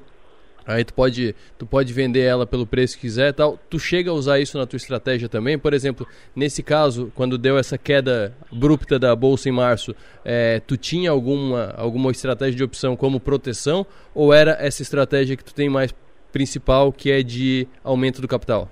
Aí 0.68 0.84
tu 0.84 0.92
pode, 0.92 1.34
tu 1.56 1.64
pode 1.64 1.94
vender 1.94 2.20
ela 2.20 2.46
pelo 2.46 2.66
preço 2.66 2.96
que 2.96 3.00
quiser 3.00 3.32
tal. 3.32 3.58
Tu 3.70 3.78
chega 3.78 4.10
a 4.10 4.12
usar 4.12 4.38
isso 4.38 4.58
na 4.58 4.66
tua 4.66 4.76
estratégia 4.76 5.26
também? 5.26 5.58
Por 5.58 5.72
exemplo, 5.72 6.06
nesse 6.36 6.62
caso, 6.62 7.10
quando 7.14 7.38
deu 7.38 7.56
essa 7.56 7.78
queda 7.78 8.36
abrupta 8.52 8.98
da 8.98 9.16
bolsa 9.16 9.48
em 9.48 9.52
março, 9.52 9.96
é, 10.22 10.60
tu 10.60 10.76
tinha 10.76 11.10
alguma, 11.10 11.72
alguma 11.74 12.10
estratégia 12.10 12.54
de 12.54 12.62
opção 12.62 12.94
como 12.96 13.18
proteção? 13.18 13.86
Ou 14.14 14.30
era 14.30 14.58
essa 14.60 14.82
estratégia 14.82 15.38
que 15.38 15.44
tu 15.44 15.54
tem 15.54 15.70
mais 15.70 15.94
principal, 16.30 16.92
que 16.92 17.10
é 17.10 17.22
de 17.22 17.66
aumento 17.82 18.20
do 18.20 18.28
capital? 18.28 18.68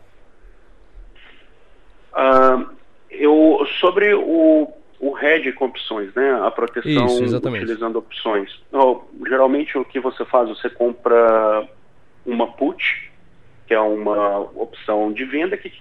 Uh, 2.13 2.69
eu, 3.11 3.67
sobre 3.81 4.13
o, 4.13 4.71
o 5.01 5.19
hedge 5.19 5.51
com 5.53 5.65
opções, 5.65 6.15
né? 6.15 6.41
A 6.43 6.51
proteção 6.51 7.07
Isso, 7.07 7.39
utilizando 7.39 7.97
opções. 7.97 8.51
Geralmente 9.27 9.79
o 9.79 9.85
que 9.85 9.99
você 9.99 10.27
faz, 10.27 10.51
você 10.51 10.69
compra 10.69 11.67
uma 12.27 12.53
put, 12.53 13.11
que 13.67 13.75
é 13.75 13.81
uma 13.81 14.41
opção 14.41 15.13
de 15.13 15.25
venda 15.25 15.57
que 15.57 15.73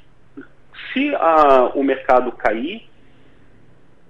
se 0.94 1.14
a, 1.16 1.72
o 1.74 1.84
mercado 1.84 2.32
cair, 2.32 2.88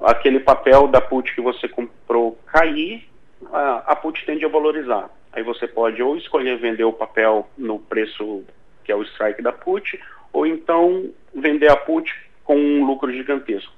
aquele 0.01 0.39
papel 0.39 0.87
da 0.87 1.01
put 1.01 1.33
que 1.33 1.41
você 1.41 1.67
comprou 1.67 2.37
cair, 2.45 3.07
a, 3.51 3.91
a 3.91 3.95
put 3.95 4.25
tende 4.25 4.45
a 4.45 4.49
valorizar. 4.49 5.09
Aí 5.31 5.43
você 5.43 5.67
pode 5.67 6.01
ou 6.01 6.15
escolher 6.17 6.57
vender 6.57 6.83
o 6.83 6.93
papel 6.93 7.49
no 7.57 7.79
preço 7.79 8.43
que 8.83 8.91
é 8.91 8.95
o 8.95 9.03
strike 9.03 9.41
da 9.41 9.51
put, 9.51 9.99
ou 10.31 10.45
então 10.45 11.09
vender 11.33 11.69
a 11.69 11.75
put 11.75 12.13
com 12.43 12.55
um 12.55 12.85
lucro 12.85 13.11
gigantesco. 13.11 13.73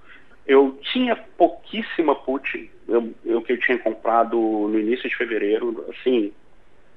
Eu 0.46 0.78
tinha 0.82 1.16
pouquíssima 1.16 2.14
put, 2.14 2.70
eu, 2.88 3.14
eu 3.26 3.42
que 3.42 3.54
eu 3.54 3.60
tinha 3.60 3.78
comprado 3.80 4.38
no 4.38 4.78
início 4.78 5.10
de 5.10 5.16
fevereiro, 5.16 5.86
assim, 5.90 6.32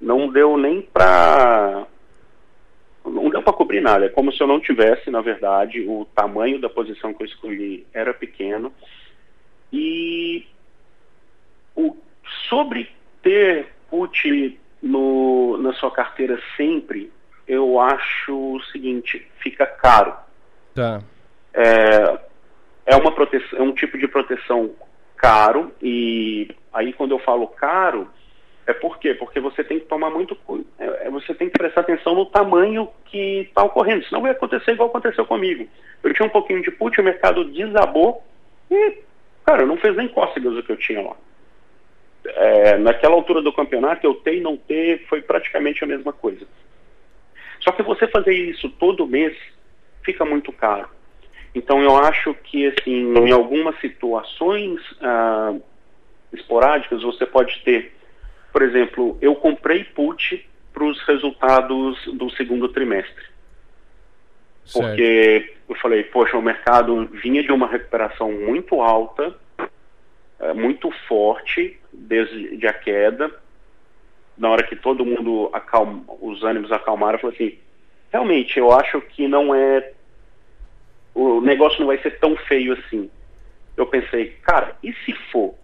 não 0.01 0.31
deu 0.31 0.57
nem 0.57 0.83
para 0.83 1.87
não 3.05 3.31
deu 3.31 3.43
para 3.43 3.53
cobrir 3.53 3.81
nada. 3.81 4.07
É 4.07 4.09
como 4.09 4.33
se 4.33 4.43
eu 4.43 4.47
não 4.47 4.61
tivesse, 4.61 5.11
na 5.11 5.21
verdade, 5.21 5.81
o 5.81 6.07
tamanho 6.15 6.61
da 6.61 6.69
posição 6.69 7.13
que 7.13 7.23
eu 7.23 7.27
escolhi 7.27 7.87
era 7.93 8.13
pequeno. 8.13 8.73
E 9.73 10.47
o, 11.75 11.97
sobre 12.49 12.91
ter 13.23 13.69
put 13.89 14.59
no, 14.83 15.59
na 15.59 15.73
sua 15.75 15.91
carteira 15.91 16.41
sempre, 16.57 17.11
eu 17.47 17.81
acho 17.81 18.55
o 18.55 18.63
seguinte, 18.65 19.27
fica 19.41 19.67
caro. 19.67 20.15
Tá. 20.75 21.03
É, 21.53 22.19
é, 22.87 22.97
uma 22.97 23.13
proteção, 23.13 23.59
é 23.59 23.63
um 23.63 23.73
tipo 23.73 23.99
de 23.99 24.07
proteção 24.07 24.71
caro, 25.17 25.73
e 25.83 26.49
aí 26.73 26.93
quando 26.93 27.13
eu 27.13 27.19
falo 27.19 27.47
caro, 27.47 28.09
É 28.71 28.73
por 28.73 29.01
quê? 29.01 29.15
Porque 29.15 29.41
você 29.41 29.65
tem 29.65 29.81
que 29.81 29.87
tomar 29.87 30.11
muito 30.11 30.39
é, 30.79 31.07
é, 31.07 31.11
você 31.11 31.35
tem 31.35 31.49
que 31.51 31.59
prestar 31.59 31.81
atenção 31.81 32.15
no 32.15 32.25
tamanho 32.25 32.89
que 33.07 33.41
está 33.41 33.65
ocorrendo, 33.65 34.05
senão 34.05 34.23
vai 34.23 34.31
acontecer 34.31 34.71
igual 34.71 34.89
aconteceu 34.89 35.27
comigo. 35.27 35.69
Eu 36.05 36.15
tinha 36.15 36.25
um 36.25 36.31
pouquinho 36.31 36.63
de 36.63 36.71
put, 36.71 37.01
o 37.01 37.05
mercado 37.05 37.45
desabou 37.47 38.23
e, 38.71 38.99
cara, 39.45 39.67
não 39.67 39.77
fez 39.77 39.97
nem 39.97 40.07
cócegas 40.07 40.57
o 40.57 40.63
que 40.63 40.71
eu 40.71 40.77
tinha 40.77 41.03
lá. 41.03 41.17
É, 42.25 42.79
naquela 42.79 43.17
altura 43.17 43.43
do 43.43 43.53
campeonato, 43.53 44.07
eu 44.07 44.15
ter 44.15 44.37
e 44.37 44.41
não 44.41 44.57
ter 44.57 45.05
foi 45.09 45.21
praticamente 45.21 45.83
a 45.83 45.87
mesma 45.89 46.13
coisa. 46.13 46.47
Só 47.59 47.73
que 47.73 47.83
você 47.83 48.07
fazer 48.07 48.35
isso 48.35 48.69
todo 48.69 49.05
mês 49.05 49.37
fica 50.05 50.25
muito 50.25 50.53
caro. 50.53 50.89
Então 51.53 51.83
eu 51.83 51.97
acho 51.97 52.35
que 52.35 52.69
assim, 52.69 53.13
em 53.19 53.33
algumas 53.33 53.77
situações 53.81 54.81
ah, 55.01 55.57
esporádicas 56.33 57.03
você 57.03 57.27
pode 57.27 57.61
ter, 57.65 57.93
por 58.53 58.63
exemplo, 58.63 59.19
eu 59.21 59.35
comprei 59.35 59.85
put 59.85 60.47
para 60.73 60.85
os 60.85 61.01
resultados 61.03 61.99
do 62.15 62.31
segundo 62.31 62.69
trimestre. 62.69 63.25
Certo. 64.65 64.87
Porque 64.87 65.55
eu 65.69 65.75
falei, 65.77 66.05
poxa, 66.05 66.37
o 66.37 66.43
mercado 66.43 67.07
vinha 67.07 67.43
de 67.43 67.51
uma 67.53 67.67
recuperação 67.67 68.31
muito 68.33 68.81
alta, 68.81 69.35
é, 70.39 70.53
muito 70.53 70.91
forte 71.09 71.79
desde 71.93 72.67
a 72.67 72.73
queda. 72.73 73.31
Na 74.39 74.49
hora 74.49 74.63
que 74.63 74.77
todo 74.77 75.05
mundo 75.05 75.51
acalma, 75.53 76.03
os 76.21 76.43
ânimos 76.43 76.73
acalmaram, 76.73 77.17
eu 77.17 77.21
falei 77.21 77.37
assim, 77.37 77.59
realmente, 78.13 78.59
eu 78.59 78.73
acho 78.73 79.01
que 79.01 79.29
não 79.29 79.55
é 79.55 79.93
o 81.15 81.41
negócio 81.41 81.81
não 81.81 81.89
vai 81.89 81.99
ser 81.99 82.19
tão 82.19 82.37
feio 82.37 82.73
assim. 82.73 83.11
Eu 83.77 83.87
pensei, 83.87 84.31
cara, 84.43 84.77
e 84.83 84.93
se 84.93 85.13
for? 85.31 85.55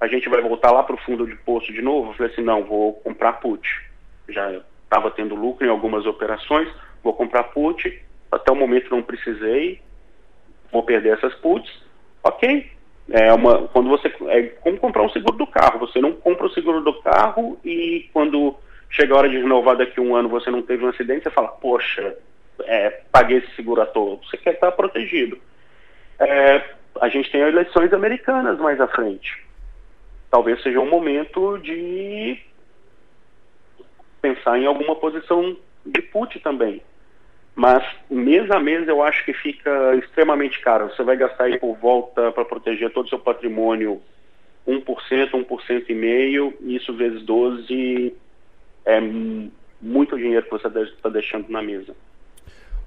A 0.00 0.06
gente 0.06 0.28
vai 0.28 0.40
voltar 0.42 0.70
lá 0.70 0.82
para 0.82 0.94
o 0.94 0.98
fundo 0.98 1.26
de 1.26 1.36
poço 1.36 1.72
de 1.72 1.80
novo? 1.80 2.10
Eu 2.10 2.14
falei 2.14 2.32
assim, 2.32 2.42
não, 2.42 2.64
vou 2.64 2.94
comprar 2.94 3.34
put. 3.34 3.68
Já 4.28 4.60
estava 4.84 5.10
tendo 5.10 5.34
lucro 5.34 5.66
em 5.66 5.70
algumas 5.70 6.06
operações, 6.06 6.68
vou 7.02 7.14
comprar 7.14 7.44
put. 7.44 8.02
Até 8.30 8.52
o 8.52 8.56
momento 8.56 8.90
não 8.90 9.02
precisei, 9.02 9.80
vou 10.72 10.82
perder 10.82 11.16
essas 11.16 11.34
puts. 11.36 11.70
Ok, 12.22 12.70
é 13.10 13.32
uma, 13.32 13.68
quando 13.68 13.88
você 13.88 14.12
é 14.28 14.42
como 14.60 14.78
comprar 14.78 15.02
um 15.02 15.10
seguro 15.10 15.36
do 15.36 15.46
carro. 15.46 15.78
Você 15.80 16.00
não 16.00 16.12
compra 16.12 16.46
o 16.46 16.50
seguro 16.50 16.80
do 16.80 17.00
carro 17.02 17.58
e 17.64 18.08
quando 18.12 18.56
chega 18.90 19.14
a 19.14 19.18
hora 19.18 19.28
de 19.28 19.36
renovar 19.36 19.76
daqui 19.76 20.00
a 20.00 20.02
um 20.02 20.14
ano 20.14 20.28
você 20.28 20.50
não 20.50 20.62
teve 20.62 20.84
um 20.84 20.88
acidente, 20.88 21.24
você 21.24 21.30
fala, 21.30 21.48
poxa, 21.48 22.16
é, 22.62 23.02
paguei 23.10 23.38
esse 23.38 23.54
seguro 23.54 23.82
à 23.82 23.86
toa. 23.86 24.18
Você 24.24 24.36
quer 24.36 24.54
estar 24.54 24.72
protegido. 24.72 25.38
É, 26.18 26.62
a 27.00 27.08
gente 27.08 27.30
tem 27.30 27.40
eleições 27.40 27.92
americanas 27.92 28.58
mais 28.58 28.80
à 28.80 28.86
frente. 28.88 29.43
Talvez 30.34 30.60
seja 30.64 30.80
um 30.80 30.90
momento 30.90 31.58
de 31.58 32.36
pensar 34.20 34.58
em 34.58 34.66
alguma 34.66 34.96
posição 34.96 35.56
de 35.86 36.02
put 36.02 36.40
também. 36.40 36.82
Mas 37.54 37.84
mês 38.10 38.50
a 38.50 38.58
mês 38.58 38.88
eu 38.88 39.00
acho 39.00 39.24
que 39.24 39.32
fica 39.32 39.94
extremamente 39.94 40.60
caro. 40.60 40.88
Você 40.88 41.04
vai 41.04 41.16
gastar 41.16 41.44
aí 41.44 41.56
por 41.56 41.76
volta 41.76 42.32
para 42.32 42.44
proteger 42.44 42.92
todo 42.92 43.06
o 43.06 43.08
seu 43.08 43.20
patrimônio 43.20 44.02
1%, 44.66 44.84
1% 45.30 45.84
e 45.88 45.94
meio, 45.94 46.52
isso 46.62 46.92
vezes 46.94 47.22
12 47.22 48.12
é 48.86 49.00
muito 49.80 50.18
dinheiro 50.18 50.46
que 50.46 50.50
você 50.50 50.66
está 50.66 51.08
deixando 51.10 51.48
na 51.48 51.62
mesa. 51.62 51.94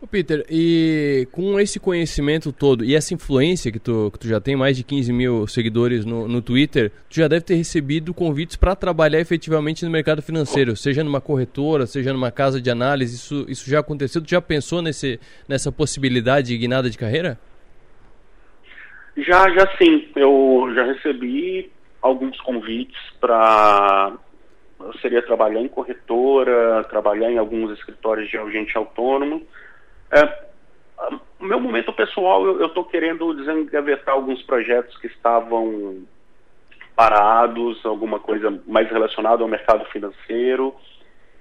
Peter, 0.06 0.46
e 0.50 1.28
com 1.32 1.60
esse 1.60 1.80
conhecimento 1.80 2.52
todo 2.52 2.86
e 2.86 2.94
essa 2.94 3.14
influência 3.14 3.72
que 3.72 3.80
tu, 3.80 4.12
que 4.12 4.20
tu 4.20 4.28
já 4.28 4.40
tem, 4.40 4.56
mais 4.56 4.78
de 4.78 4.84
15 4.84 5.12
mil 5.12 5.48
seguidores 5.48 6.06
no, 6.06 6.28
no 6.28 6.42
Twitter, 6.42 6.92
tu 7.10 7.16
já 7.16 7.28
deve 7.28 7.42
ter 7.42 7.56
recebido 7.56 8.14
convites 8.14 8.56
para 8.56 8.76
trabalhar 8.76 9.20
efetivamente 9.20 9.84
no 9.84 9.90
mercado 9.90 10.22
financeiro, 10.22 10.76
seja 10.76 11.04
numa 11.04 11.20
corretora, 11.20 11.88
seja 11.88 12.14
numa 12.14 12.30
casa 12.30 12.62
de 12.62 12.70
análise, 12.70 13.16
isso, 13.16 13.46
isso 13.50 13.70
já 13.70 13.80
aconteceu? 13.80 14.22
Tu 14.22 14.30
já 14.30 14.42
pensou 14.42 14.82
nesse, 14.82 15.20
nessa 15.48 15.72
possibilidade 15.72 16.50
de 16.50 16.58
guinada 16.58 16.90
de 16.90 16.98
carreira? 16.98 17.40
Já, 19.18 19.50
já 19.50 19.68
sim. 19.78 20.08
Eu 20.16 20.72
já 20.76 20.84
recebi 20.84 21.72
alguns 22.02 22.40
convites 22.42 23.00
para 23.20 24.14
seria 25.02 25.22
trabalhar 25.24 25.62
em 25.62 25.68
corretora, 25.68 26.84
trabalhar 26.84 27.32
em 27.32 27.38
alguns 27.38 27.72
escritórios 27.72 28.30
de 28.30 28.38
agente 28.38 28.78
autônomo. 28.78 29.42
É, 30.12 30.48
meu 31.40 31.60
momento 31.60 31.94
pessoal, 31.94 32.46
eu 32.46 32.68
estou 32.68 32.86
querendo 32.86 33.34
desengavetar 33.34 34.16
alguns 34.16 34.42
projetos 34.44 34.98
que 34.98 35.08
estavam 35.08 36.04
parados, 36.96 37.86
alguma 37.86 38.20
coisa 38.20 38.62
mais 38.66 38.90
relacionada 38.90 39.44
ao 39.44 39.50
mercado 39.50 39.86
financeiro. 39.86 40.74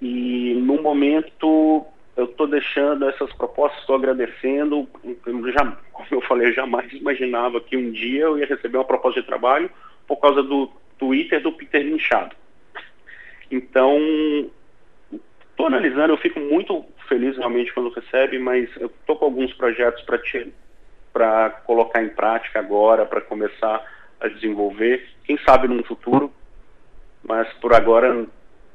E 0.00 0.54
no 0.54 0.82
momento 0.82 1.86
eu 2.16 2.24
estou 2.24 2.46
deixando 2.46 3.08
essas 3.08 3.32
propostas, 3.34 3.80
estou 3.80 3.96
agradecendo. 3.96 4.88
Eu 5.26 5.52
já, 5.52 5.76
como 5.92 6.08
eu 6.10 6.20
falei, 6.22 6.48
eu 6.48 6.52
jamais 6.52 6.92
imaginava 6.92 7.60
que 7.60 7.76
um 7.76 7.90
dia 7.90 8.24
eu 8.24 8.38
ia 8.38 8.46
receber 8.46 8.78
uma 8.78 8.84
proposta 8.84 9.20
de 9.20 9.26
trabalho 9.26 9.70
por 10.06 10.16
causa 10.16 10.42
do 10.42 10.70
Twitter 10.98 11.42
do 11.42 11.52
Peter 11.52 11.82
Linchado. 11.82 12.34
Então, 13.50 13.98
estou 15.50 15.66
analisando, 15.66 16.12
eu 16.12 16.18
fico 16.18 16.40
muito 16.40 16.84
feliz 17.06 17.36
realmente 17.36 17.72
quando 17.72 17.90
recebe, 17.90 18.38
mas 18.38 18.68
eu 18.76 18.86
estou 18.86 19.16
com 19.16 19.26
alguns 19.26 19.52
projetos 19.54 20.04
para 21.12 21.50
colocar 21.64 22.02
em 22.02 22.10
prática 22.10 22.58
agora, 22.58 23.06
para 23.06 23.20
começar 23.20 23.84
a 24.20 24.28
desenvolver. 24.28 25.06
Quem 25.24 25.38
sabe 25.38 25.68
num 25.68 25.82
futuro, 25.82 26.32
mas 27.22 27.52
por 27.54 27.74
agora 27.74 28.26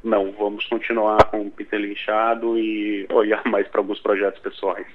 não. 0.04 0.32
Vamos 0.32 0.66
continuar 0.66 1.26
com 1.26 1.42
o 1.42 1.52
Peter 1.52 1.80
Linchado 1.80 2.58
e 2.58 3.08
olhar 3.12 3.44
mais 3.46 3.68
para 3.68 3.80
alguns 3.80 4.00
projetos 4.00 4.42
pessoais. 4.42 4.88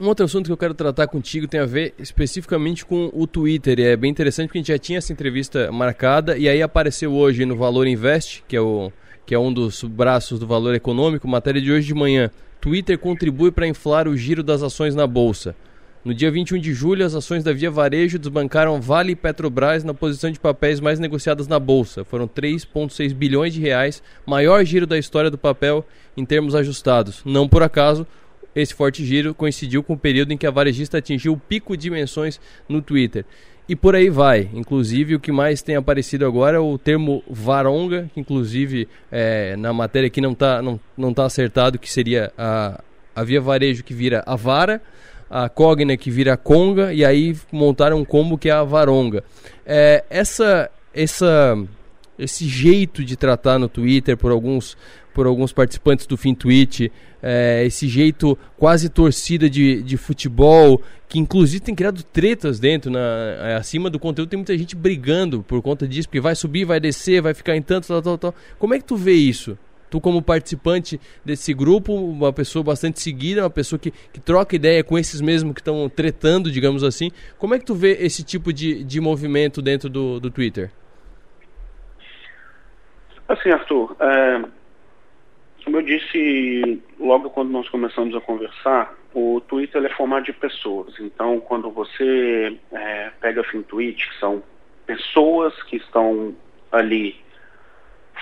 Um 0.00 0.08
outro 0.08 0.24
assunto 0.24 0.46
que 0.46 0.52
eu 0.52 0.56
quero 0.56 0.74
tratar 0.74 1.06
contigo 1.06 1.46
tem 1.46 1.60
a 1.60 1.66
ver 1.66 1.94
especificamente 1.98 2.84
com 2.84 3.10
o 3.12 3.26
Twitter. 3.28 3.78
E 3.78 3.84
é 3.84 3.96
bem 3.96 4.10
interessante 4.10 4.48
porque 4.48 4.58
a 4.58 4.60
gente 4.60 4.72
já 4.72 4.78
tinha 4.78 4.98
essa 4.98 5.12
entrevista 5.12 5.70
marcada 5.70 6.36
e 6.36 6.48
aí 6.48 6.60
apareceu 6.60 7.12
hoje 7.12 7.44
no 7.44 7.56
Valor 7.56 7.86
Invest, 7.86 8.42
que 8.48 8.56
é 8.56 8.60
o 8.60 8.90
que 9.26 9.34
é 9.34 9.38
um 9.38 9.52
dos 9.52 9.82
braços 9.82 10.38
do 10.38 10.46
valor 10.46 10.74
econômico, 10.74 11.26
matéria 11.26 11.60
de 11.60 11.72
hoje 11.72 11.86
de 11.86 11.94
manhã. 11.94 12.30
Twitter 12.64 12.98
contribui 12.98 13.52
para 13.52 13.66
inflar 13.66 14.08
o 14.08 14.16
giro 14.16 14.42
das 14.42 14.62
ações 14.62 14.94
na 14.94 15.06
bolsa. 15.06 15.54
No 16.02 16.14
dia 16.14 16.30
21 16.30 16.56
de 16.58 16.72
julho, 16.72 17.04
as 17.04 17.14
ações 17.14 17.44
da 17.44 17.52
Via 17.52 17.70
Varejo 17.70 18.18
desbancaram 18.18 18.80
Vale 18.80 19.12
e 19.12 19.14
Petrobras 19.14 19.84
na 19.84 19.92
posição 19.92 20.30
de 20.30 20.40
papéis 20.40 20.80
mais 20.80 20.98
negociadas 20.98 21.46
na 21.46 21.58
bolsa. 21.58 22.06
Foram 22.06 22.26
3,6 22.26 23.12
bilhões 23.12 23.52
de 23.52 23.60
reais, 23.60 24.02
maior 24.24 24.64
giro 24.64 24.86
da 24.86 24.96
história 24.96 25.30
do 25.30 25.36
papel 25.36 25.84
em 26.16 26.24
termos 26.24 26.54
ajustados. 26.54 27.20
Não 27.22 27.46
por 27.46 27.62
acaso, 27.62 28.06
esse 28.56 28.72
forte 28.72 29.04
giro 29.04 29.34
coincidiu 29.34 29.82
com 29.82 29.92
o 29.92 29.98
período 29.98 30.32
em 30.32 30.38
que 30.38 30.46
a 30.46 30.50
varejista 30.50 30.96
atingiu 30.96 31.34
o 31.34 31.38
pico 31.38 31.76
de 31.76 31.82
dimensões 31.82 32.40
no 32.66 32.80
Twitter. 32.80 33.26
E 33.68 33.74
por 33.74 33.96
aí 33.96 34.10
vai. 34.10 34.50
Inclusive, 34.52 35.14
o 35.14 35.20
que 35.20 35.32
mais 35.32 35.62
tem 35.62 35.76
aparecido 35.76 36.26
agora 36.26 36.58
é 36.58 36.60
o 36.60 36.76
termo 36.76 37.22
varonga, 37.28 38.10
que 38.12 38.20
inclusive 38.20 38.86
é, 39.10 39.56
na 39.56 39.72
matéria 39.72 40.06
aqui 40.06 40.20
não 40.20 40.32
está 40.32 40.60
não, 40.60 40.78
não 40.96 41.14
tá 41.14 41.24
acertado, 41.24 41.78
que 41.78 41.90
seria 41.90 42.30
a, 42.36 42.82
a 43.16 43.24
via 43.24 43.40
varejo 43.40 43.82
que 43.82 43.94
vira 43.94 44.22
a 44.26 44.36
vara, 44.36 44.82
a 45.30 45.48
cogna 45.48 45.96
que 45.96 46.10
vira 46.10 46.34
a 46.34 46.36
conga, 46.36 46.92
e 46.92 47.04
aí 47.04 47.34
montaram 47.50 47.98
um 47.98 48.04
combo 48.04 48.36
que 48.36 48.50
é 48.50 48.52
a 48.52 48.62
varonga. 48.62 49.24
É, 49.64 50.04
essa, 50.10 50.70
essa, 50.92 51.56
esse 52.18 52.46
jeito 52.46 53.02
de 53.02 53.16
tratar 53.16 53.58
no 53.58 53.68
Twitter 53.68 54.16
por 54.16 54.30
alguns 54.30 54.76
por 55.14 55.26
alguns 55.26 55.52
participantes 55.52 56.06
do 56.06 56.16
Tweet, 56.16 56.90
é, 57.26 57.64
esse 57.64 57.88
jeito 57.88 58.36
quase 58.58 58.90
torcida 58.90 59.48
de, 59.48 59.82
de 59.82 59.96
futebol, 59.96 60.82
que 61.08 61.18
inclusive 61.18 61.64
tem 61.64 61.74
criado 61.74 62.02
tretas 62.02 62.60
dentro, 62.60 62.90
na, 62.90 62.98
é, 63.40 63.54
acima 63.56 63.88
do 63.88 63.98
conteúdo, 63.98 64.28
tem 64.28 64.36
muita 64.36 64.56
gente 64.58 64.76
brigando 64.76 65.42
por 65.42 65.62
conta 65.62 65.88
disso, 65.88 66.06
porque 66.06 66.20
vai 66.20 66.34
subir, 66.34 66.66
vai 66.66 66.78
descer, 66.78 67.22
vai 67.22 67.32
ficar 67.32 67.56
em 67.56 67.62
tanto, 67.62 67.88
tal, 67.88 68.02
tal, 68.02 68.18
tal. 68.18 68.34
Como 68.58 68.74
é 68.74 68.78
que 68.78 68.84
tu 68.84 68.94
vê 68.94 69.14
isso? 69.14 69.56
Tu 69.88 69.98
como 70.02 70.20
participante 70.20 71.00
desse 71.24 71.54
grupo, 71.54 71.94
uma 71.94 72.30
pessoa 72.30 72.62
bastante 72.62 73.00
seguida, 73.00 73.42
uma 73.42 73.48
pessoa 73.50 73.78
que, 73.78 73.90
que 73.90 74.20
troca 74.20 74.54
ideia 74.54 74.84
com 74.84 74.98
esses 74.98 75.22
mesmos 75.22 75.54
que 75.54 75.60
estão 75.62 75.88
tretando, 75.88 76.50
digamos 76.50 76.84
assim, 76.84 77.10
como 77.38 77.54
é 77.54 77.58
que 77.58 77.64
tu 77.64 77.74
vê 77.74 77.92
esse 77.92 78.22
tipo 78.22 78.52
de, 78.52 78.84
de 78.84 79.00
movimento 79.00 79.62
dentro 79.62 79.88
do, 79.88 80.20
do 80.20 80.30
Twitter? 80.30 80.70
Assim, 83.26 83.48
Arthur, 83.48 83.96
é 83.98 84.63
como 85.64 85.78
eu 85.78 85.82
disse 85.82 86.82
logo 87.00 87.30
quando 87.30 87.50
nós 87.50 87.68
começamos 87.68 88.14
a 88.14 88.20
conversar, 88.20 88.94
o 89.14 89.40
Twitter 89.40 89.82
é 89.84 89.88
formado 89.88 90.24
de 90.24 90.32
pessoas. 90.32 90.94
Então, 91.00 91.40
quando 91.40 91.70
você 91.70 92.56
é, 92.72 93.10
pega 93.20 93.42
FinTweet, 93.44 94.10
que 94.10 94.18
são 94.18 94.42
pessoas 94.86 95.54
que 95.62 95.76
estão 95.76 96.34
ali 96.70 97.16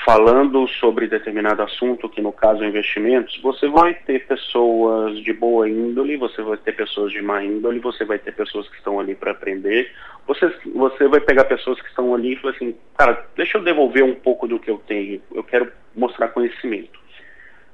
falando 0.05 0.66
sobre 0.68 1.07
determinado 1.07 1.62
assunto, 1.62 2.09
que 2.09 2.20
no 2.20 2.33
caso 2.33 2.64
é 2.64 2.68
investimentos, 2.68 3.38
você 3.42 3.68
vai 3.68 3.94
ter 3.94 4.26
pessoas 4.26 5.18
de 5.22 5.33
boa 5.33 5.68
índole, 5.68 6.16
você 6.16 6.42
vai 6.42 6.57
ter 6.57 6.72
pessoas 6.72 7.12
de 7.12 7.20
má 7.22 7.44
índole, 7.44 7.78
você 7.78 8.05
vai 8.05 8.18
ter 8.18 8.33
pessoas 8.33 8.68
que 8.68 8.76
estão 8.76 8.98
ali 8.98 9.14
para 9.14 9.33
aprender, 9.33 9.92
você, 10.26 10.52
você 10.74 11.07
vai 11.09 11.20
pegar 11.20 11.44
pessoas 11.44 11.81
que 11.81 11.88
estão 11.88 12.14
ali 12.14 12.33
e 12.33 12.37
falar 12.37 12.55
assim, 12.55 12.74
cara, 12.96 13.26
deixa 13.37 13.59
eu 13.59 13.62
devolver 13.62 14.02
um 14.02 14.14
pouco 14.14 14.48
do 14.48 14.59
que 14.59 14.70
eu 14.70 14.78
tenho, 14.87 15.20
eu 15.35 15.44
quero 15.44 15.70
mostrar 15.94 16.28
conhecimento. 16.28 17.02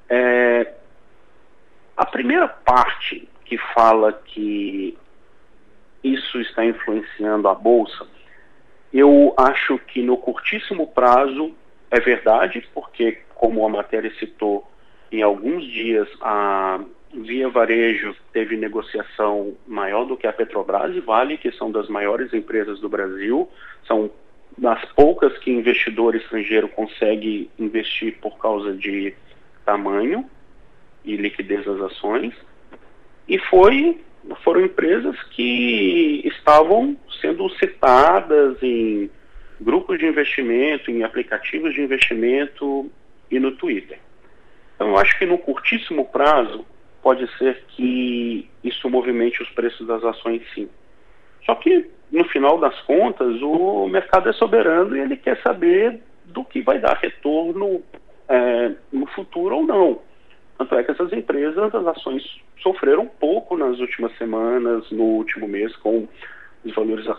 É, 0.09 0.73
a 1.97 2.07
primeira 2.07 2.49
parte 2.49 3.29
que 3.45 3.59
fala 3.75 4.13
que 4.13 4.97
isso 6.03 6.41
está 6.41 6.65
influenciando 6.65 7.49
a 7.49 7.55
bolsa, 7.55 8.07
eu 8.93 9.35
acho 9.37 9.79
que 9.79 10.03
no 10.03 10.17
curtíssimo 10.17 10.87
prazo 10.87 11.55
é 11.91 12.01
verdade, 12.01 12.67
porque, 12.75 13.19
como 13.35 13.65
a 13.65 13.69
matéria 13.69 14.13
citou, 14.19 14.67
em 15.11 15.23
alguns 15.23 15.65
dias 15.65 16.09
a 16.21 16.81
Via 17.13 17.49
Varejo 17.49 18.15
teve 18.33 18.57
negociação 18.57 19.55
maior 19.67 20.05
do 20.05 20.17
que 20.17 20.27
a 20.27 20.33
Petrobras 20.33 20.95
e 20.95 21.01
Vale, 21.01 21.39
que 21.39 21.51
são 21.53 21.71
das 21.71 21.89
maiores 21.89 22.33
empresas 22.35 22.81
do 22.81 22.89
Brasil, 22.89 23.49
são 23.87 24.11
das 24.57 24.85
poucas 24.93 25.37
que 25.39 25.51
investidor 25.51 26.15
estrangeiro 26.15 26.69
consegue 26.69 27.51
investir 27.59 28.19
por 28.21 28.39
causa 28.39 28.75
de 28.75 29.15
tamanho 29.69 30.25
e 31.05 31.15
liquidez 31.15 31.67
das 31.67 31.79
ações. 31.83 32.35
E 33.29 33.39
foi, 33.39 34.01
foram 34.43 34.63
empresas 34.63 35.23
que 35.25 36.23
estavam 36.25 36.97
sendo 37.21 37.51
citadas 37.51 38.57
em 38.63 39.11
grupos 39.61 39.99
de 39.99 40.07
investimento, 40.07 40.91
em 40.91 41.03
aplicativos 41.03 41.75
de 41.75 41.83
investimento 41.83 42.91
e 43.31 43.39
no 43.39 43.53
Twitter. 43.53 43.99
Então, 44.75 44.89
eu 44.89 44.97
acho 44.97 45.19
que 45.19 45.27
no 45.27 45.37
curtíssimo 45.37 46.07
prazo 46.07 46.65
pode 47.03 47.29
ser 47.37 47.63
que 47.69 48.49
isso 48.65 48.89
movimente 48.89 49.43
os 49.43 49.51
preços 49.51 49.87
das 49.87 50.03
ações 50.03 50.43
sim. 50.55 50.69
Só 51.45 51.55
que, 51.57 51.91
no 52.11 52.25
final 52.25 52.59
das 52.59 52.79
contas, 52.83 53.43
o 53.43 53.87
mercado 53.89 54.31
é 54.31 54.33
soberano 54.33 54.97
e 54.97 55.01
ele 55.01 55.17
quer 55.17 55.39
saber 55.43 56.01
do 56.25 56.43
que 56.45 56.63
vai 56.63 56.79
dar 56.79 56.97
retorno 56.97 57.83
é, 58.29 58.73
no 58.93 59.07
futuro 59.07 59.57
ou 59.57 59.65
não. 59.65 60.01
Tanto 60.59 60.75
é 60.75 60.83
que 60.83 60.91
essas 60.91 61.13
empresas, 61.13 61.75
as 61.75 61.87
ações 61.87 62.41
sofreram 62.61 63.07
pouco 63.07 63.57
nas 63.57 63.79
últimas 63.79 64.17
semanas, 64.19 64.91
no 64.91 65.05
último 65.05 65.47
mês, 65.47 65.75
com 65.77 66.09
desvaloriza 66.65 67.17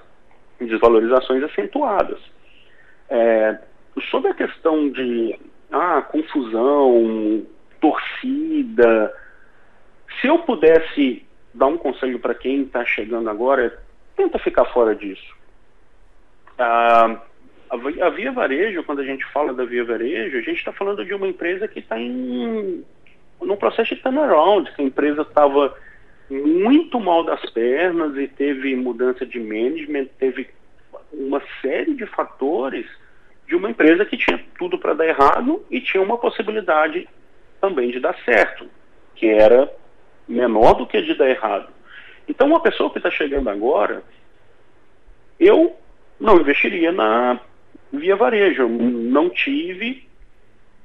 desvalorizações 0.59 1.43
acentuadas. 1.43 2.19
É, 3.09 3.57
sobre 4.11 4.31
a 4.31 4.33
questão 4.33 4.89
de 4.89 5.39
ah, 5.71 6.01
confusão, 6.01 7.45
torcida, 7.79 9.13
se 10.19 10.27
eu 10.27 10.39
pudesse 10.39 11.25
dar 11.53 11.67
um 11.67 11.77
conselho 11.77 12.19
para 12.19 12.35
quem 12.35 12.63
está 12.63 12.85
chegando 12.85 13.29
agora, 13.29 13.81
tenta 14.15 14.37
ficar 14.39 14.65
fora 14.65 14.93
disso. 14.93 15.35
Ah, 16.57 17.21
a 17.69 18.09
Via 18.09 18.31
Varejo, 18.31 18.83
quando 18.83 19.01
a 19.01 19.05
gente 19.05 19.25
fala 19.31 19.53
da 19.53 19.63
Via 19.63 19.83
Varejo, 19.83 20.37
a 20.37 20.41
gente 20.41 20.57
está 20.57 20.73
falando 20.73 21.05
de 21.05 21.13
uma 21.13 21.27
empresa 21.27 21.67
que 21.67 21.79
está 21.79 21.99
em 21.99 22.83
num 23.41 23.55
processo 23.55 23.95
de 23.95 24.01
turnaround, 24.01 24.69
que 24.73 24.81
a 24.81 24.85
empresa 24.85 25.21
estava 25.21 25.73
muito 26.29 26.99
mal 26.99 27.23
das 27.23 27.43
pernas 27.49 28.15
e 28.17 28.27
teve 28.27 28.75
mudança 28.75 29.25
de 29.25 29.39
management, 29.39 30.07
teve 30.19 30.49
uma 31.11 31.41
série 31.61 31.93
de 31.95 32.05
fatores 32.05 32.85
de 33.47 33.55
uma 33.55 33.69
empresa 33.69 34.05
que 34.05 34.17
tinha 34.17 34.43
tudo 34.57 34.77
para 34.77 34.93
dar 34.93 35.07
errado 35.07 35.65
e 35.71 35.81
tinha 35.81 36.03
uma 36.03 36.17
possibilidade 36.17 37.07
também 37.59 37.89
de 37.89 37.99
dar 37.99 38.15
certo, 38.23 38.67
que 39.15 39.27
era 39.27 39.71
menor 40.27 40.73
do 40.73 40.85
que 40.85 41.01
de 41.01 41.15
dar 41.15 41.29
errado. 41.29 41.69
Então, 42.27 42.47
uma 42.47 42.61
pessoa 42.61 42.91
que 42.91 42.99
está 42.99 43.09
chegando 43.09 43.49
agora, 43.49 44.03
eu 45.39 45.75
não 46.19 46.39
investiria 46.39 46.91
na 46.91 47.39
via 47.91 48.15
varejo. 48.15 48.67
Não 48.67 49.29
tive, 49.29 50.07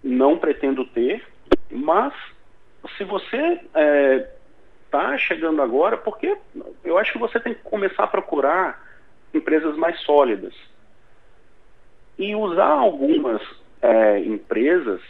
não 0.02 0.38
pretendo 0.38 0.84
ter, 0.84 1.24
mas 1.70 2.12
se 2.96 3.04
você 3.04 3.36
está 3.36 3.80
é, 3.80 4.30
tá 4.90 5.18
chegando 5.18 5.62
agora, 5.62 5.96
porque 5.96 6.36
eu 6.84 6.98
acho 6.98 7.12
que 7.12 7.18
você 7.18 7.40
tem 7.40 7.54
que 7.54 7.62
começar 7.62 8.04
a 8.04 8.08
procurar 8.08 8.82
empresas 9.32 9.76
mais 9.76 9.98
sólidas. 10.00 10.54
E 12.18 12.34
usar 12.34 12.68
algumas 12.68 13.42
é, 13.82 14.20
empresas 14.20 15.00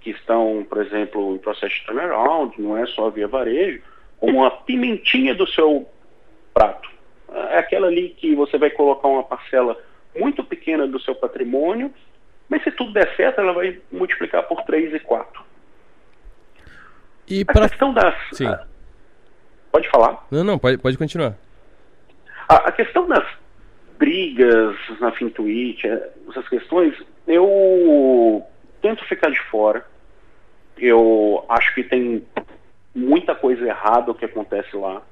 que 0.00 0.10
estão, 0.10 0.64
por 0.68 0.78
exemplo, 0.84 1.34
em 1.34 1.38
processo 1.38 1.74
de 1.74 1.86
turnaround, 1.86 2.60
não 2.60 2.76
é 2.76 2.86
só 2.86 3.10
via 3.10 3.26
varejo, 3.26 3.82
como 4.18 4.44
a 4.44 4.50
pimentinha 4.50 5.34
do 5.34 5.46
seu 5.48 5.88
prato. 6.52 6.88
É 7.32 7.58
aquela 7.58 7.88
ali 7.88 8.10
que 8.10 8.34
você 8.34 8.56
vai 8.56 8.70
colocar 8.70 9.08
uma 9.08 9.24
parcela 9.24 9.76
muito 10.18 10.44
pequena 10.44 10.86
do 10.86 11.00
seu 11.00 11.14
patrimônio, 11.14 11.92
mas 12.48 12.62
se 12.62 12.70
tudo 12.70 12.92
der 12.92 13.14
certo, 13.16 13.40
ela 13.40 13.52
vai 13.52 13.80
multiplicar 13.90 14.42
por 14.44 14.62
3 14.62 14.94
e 14.94 15.00
4. 15.00 15.44
E 17.28 17.42
a 17.42 17.52
pra... 17.52 17.68
questão 17.68 17.92
das. 17.92 18.14
Sim. 18.32 18.46
Ah, 18.46 18.66
pode 19.72 19.88
falar? 19.88 20.26
Não, 20.30 20.44
não, 20.44 20.58
pode, 20.58 20.78
pode 20.78 20.96
continuar. 20.96 21.34
A, 22.48 22.68
a 22.68 22.72
questão 22.72 23.08
das 23.08 23.26
brigas 23.98 24.76
na 25.00 25.10
Fintuit, 25.12 25.86
é, 25.86 26.10
essas 26.28 26.48
questões, 26.48 26.94
eu 27.26 28.44
tento 28.80 29.04
ficar 29.06 29.30
de 29.30 29.40
fora. 29.50 29.84
Eu 30.78 31.44
acho 31.48 31.74
que 31.74 31.82
tem 31.82 32.24
muita 32.94 33.34
coisa 33.34 33.66
errada 33.66 34.10
o 34.10 34.14
que 34.14 34.24
acontece 34.24 34.76
lá. 34.76 35.02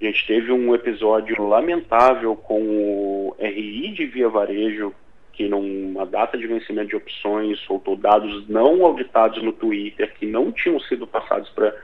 A 0.00 0.04
gente 0.04 0.26
teve 0.26 0.52
um 0.52 0.74
episódio 0.74 1.42
lamentável 1.42 2.36
com 2.36 2.60
o 2.60 3.36
RI 3.40 3.90
de 3.92 4.06
Via 4.06 4.28
Varejo, 4.28 4.94
que 5.32 5.48
numa 5.48 6.06
data 6.06 6.38
de 6.38 6.46
vencimento 6.46 6.90
de 6.90 6.96
opções 6.96 7.58
soltou 7.60 7.96
dados 7.96 8.48
não 8.48 8.84
auditados 8.84 9.42
no 9.42 9.52
Twitter, 9.52 10.14
que 10.14 10.26
não 10.26 10.52
tinham 10.52 10.78
sido 10.80 11.06
passados 11.06 11.50
para 11.50 11.74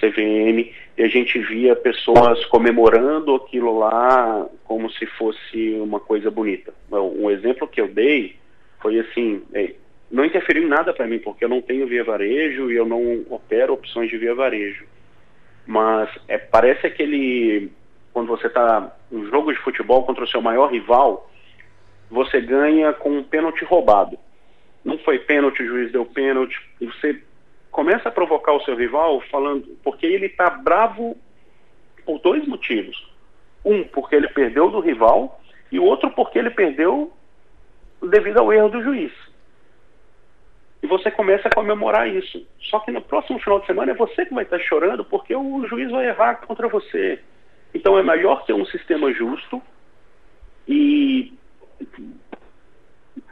CVM, 0.00 0.72
e 0.96 1.02
a 1.02 1.08
gente 1.08 1.38
via 1.38 1.76
pessoas 1.76 2.44
comemorando 2.46 3.34
aquilo 3.34 3.78
lá 3.78 4.48
como 4.64 4.90
se 4.90 5.06
fosse 5.06 5.74
uma 5.80 6.00
coisa 6.00 6.30
bonita. 6.30 6.72
Um 6.90 7.30
exemplo 7.30 7.68
que 7.68 7.80
eu 7.80 7.88
dei 7.88 8.36
foi 8.80 8.98
assim, 8.98 9.42
é, 9.52 9.74
não 10.10 10.24
interferiu 10.24 10.64
em 10.64 10.68
nada 10.68 10.92
para 10.92 11.06
mim, 11.06 11.18
porque 11.18 11.44
eu 11.44 11.48
não 11.48 11.62
tenho 11.62 11.86
via 11.86 12.02
varejo 12.02 12.70
e 12.70 12.76
eu 12.76 12.86
não 12.86 13.24
opero 13.30 13.74
opções 13.74 14.10
de 14.10 14.16
via 14.16 14.34
varejo. 14.34 14.84
Mas 15.70 16.10
é, 16.26 16.36
parece 16.36 16.84
aquele, 16.84 17.70
quando 18.12 18.26
você 18.26 18.48
está 18.48 18.92
no 19.08 19.30
jogo 19.30 19.52
de 19.52 19.58
futebol 19.60 20.02
contra 20.02 20.24
o 20.24 20.26
seu 20.26 20.42
maior 20.42 20.66
rival, 20.66 21.30
você 22.10 22.40
ganha 22.40 22.92
com 22.92 23.18
um 23.18 23.22
pênalti 23.22 23.64
roubado. 23.64 24.18
Não 24.84 24.98
foi 24.98 25.20
pênalti, 25.20 25.62
o 25.62 25.66
juiz 25.68 25.92
deu 25.92 26.04
pênalti, 26.04 26.60
e 26.80 26.86
você 26.86 27.22
começa 27.70 28.08
a 28.08 28.12
provocar 28.12 28.52
o 28.52 28.64
seu 28.64 28.74
rival 28.74 29.20
falando, 29.30 29.78
porque 29.84 30.06
ele 30.06 30.26
está 30.26 30.50
bravo 30.50 31.16
por 32.04 32.18
dois 32.18 32.44
motivos. 32.48 33.08
Um, 33.64 33.84
porque 33.84 34.16
ele 34.16 34.26
perdeu 34.26 34.72
do 34.72 34.80
rival, 34.80 35.40
e 35.70 35.78
o 35.78 35.84
outro 35.84 36.10
porque 36.10 36.40
ele 36.40 36.50
perdeu 36.50 37.12
devido 38.02 38.38
ao 38.38 38.52
erro 38.52 38.70
do 38.70 38.82
juiz. 38.82 39.12
E 40.82 40.86
você 40.86 41.10
começa 41.10 41.48
a 41.48 41.54
comemorar 41.54 42.08
isso. 42.08 42.46
Só 42.60 42.80
que 42.80 42.90
no 42.90 43.02
próximo 43.02 43.38
final 43.38 43.60
de 43.60 43.66
semana 43.66 43.92
é 43.92 43.94
você 43.94 44.24
que 44.24 44.34
vai 44.34 44.44
estar 44.44 44.58
chorando 44.60 45.04
porque 45.04 45.34
o 45.34 45.66
juiz 45.66 45.90
vai 45.90 46.08
errar 46.08 46.36
contra 46.36 46.68
você. 46.68 47.20
Então 47.74 47.98
é 47.98 48.02
melhor 48.02 48.44
ter 48.44 48.52
um 48.52 48.64
sistema 48.66 49.12
justo 49.12 49.62
e 50.66 51.32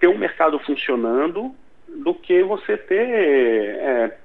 ter 0.01 0.09
um 0.09 0.19
mercado 0.19 0.59
funcionando 0.61 1.55
do 1.89 2.15
que 2.15 2.43
você 2.43 2.77
ter 2.77 3.01
é, 3.01 4.19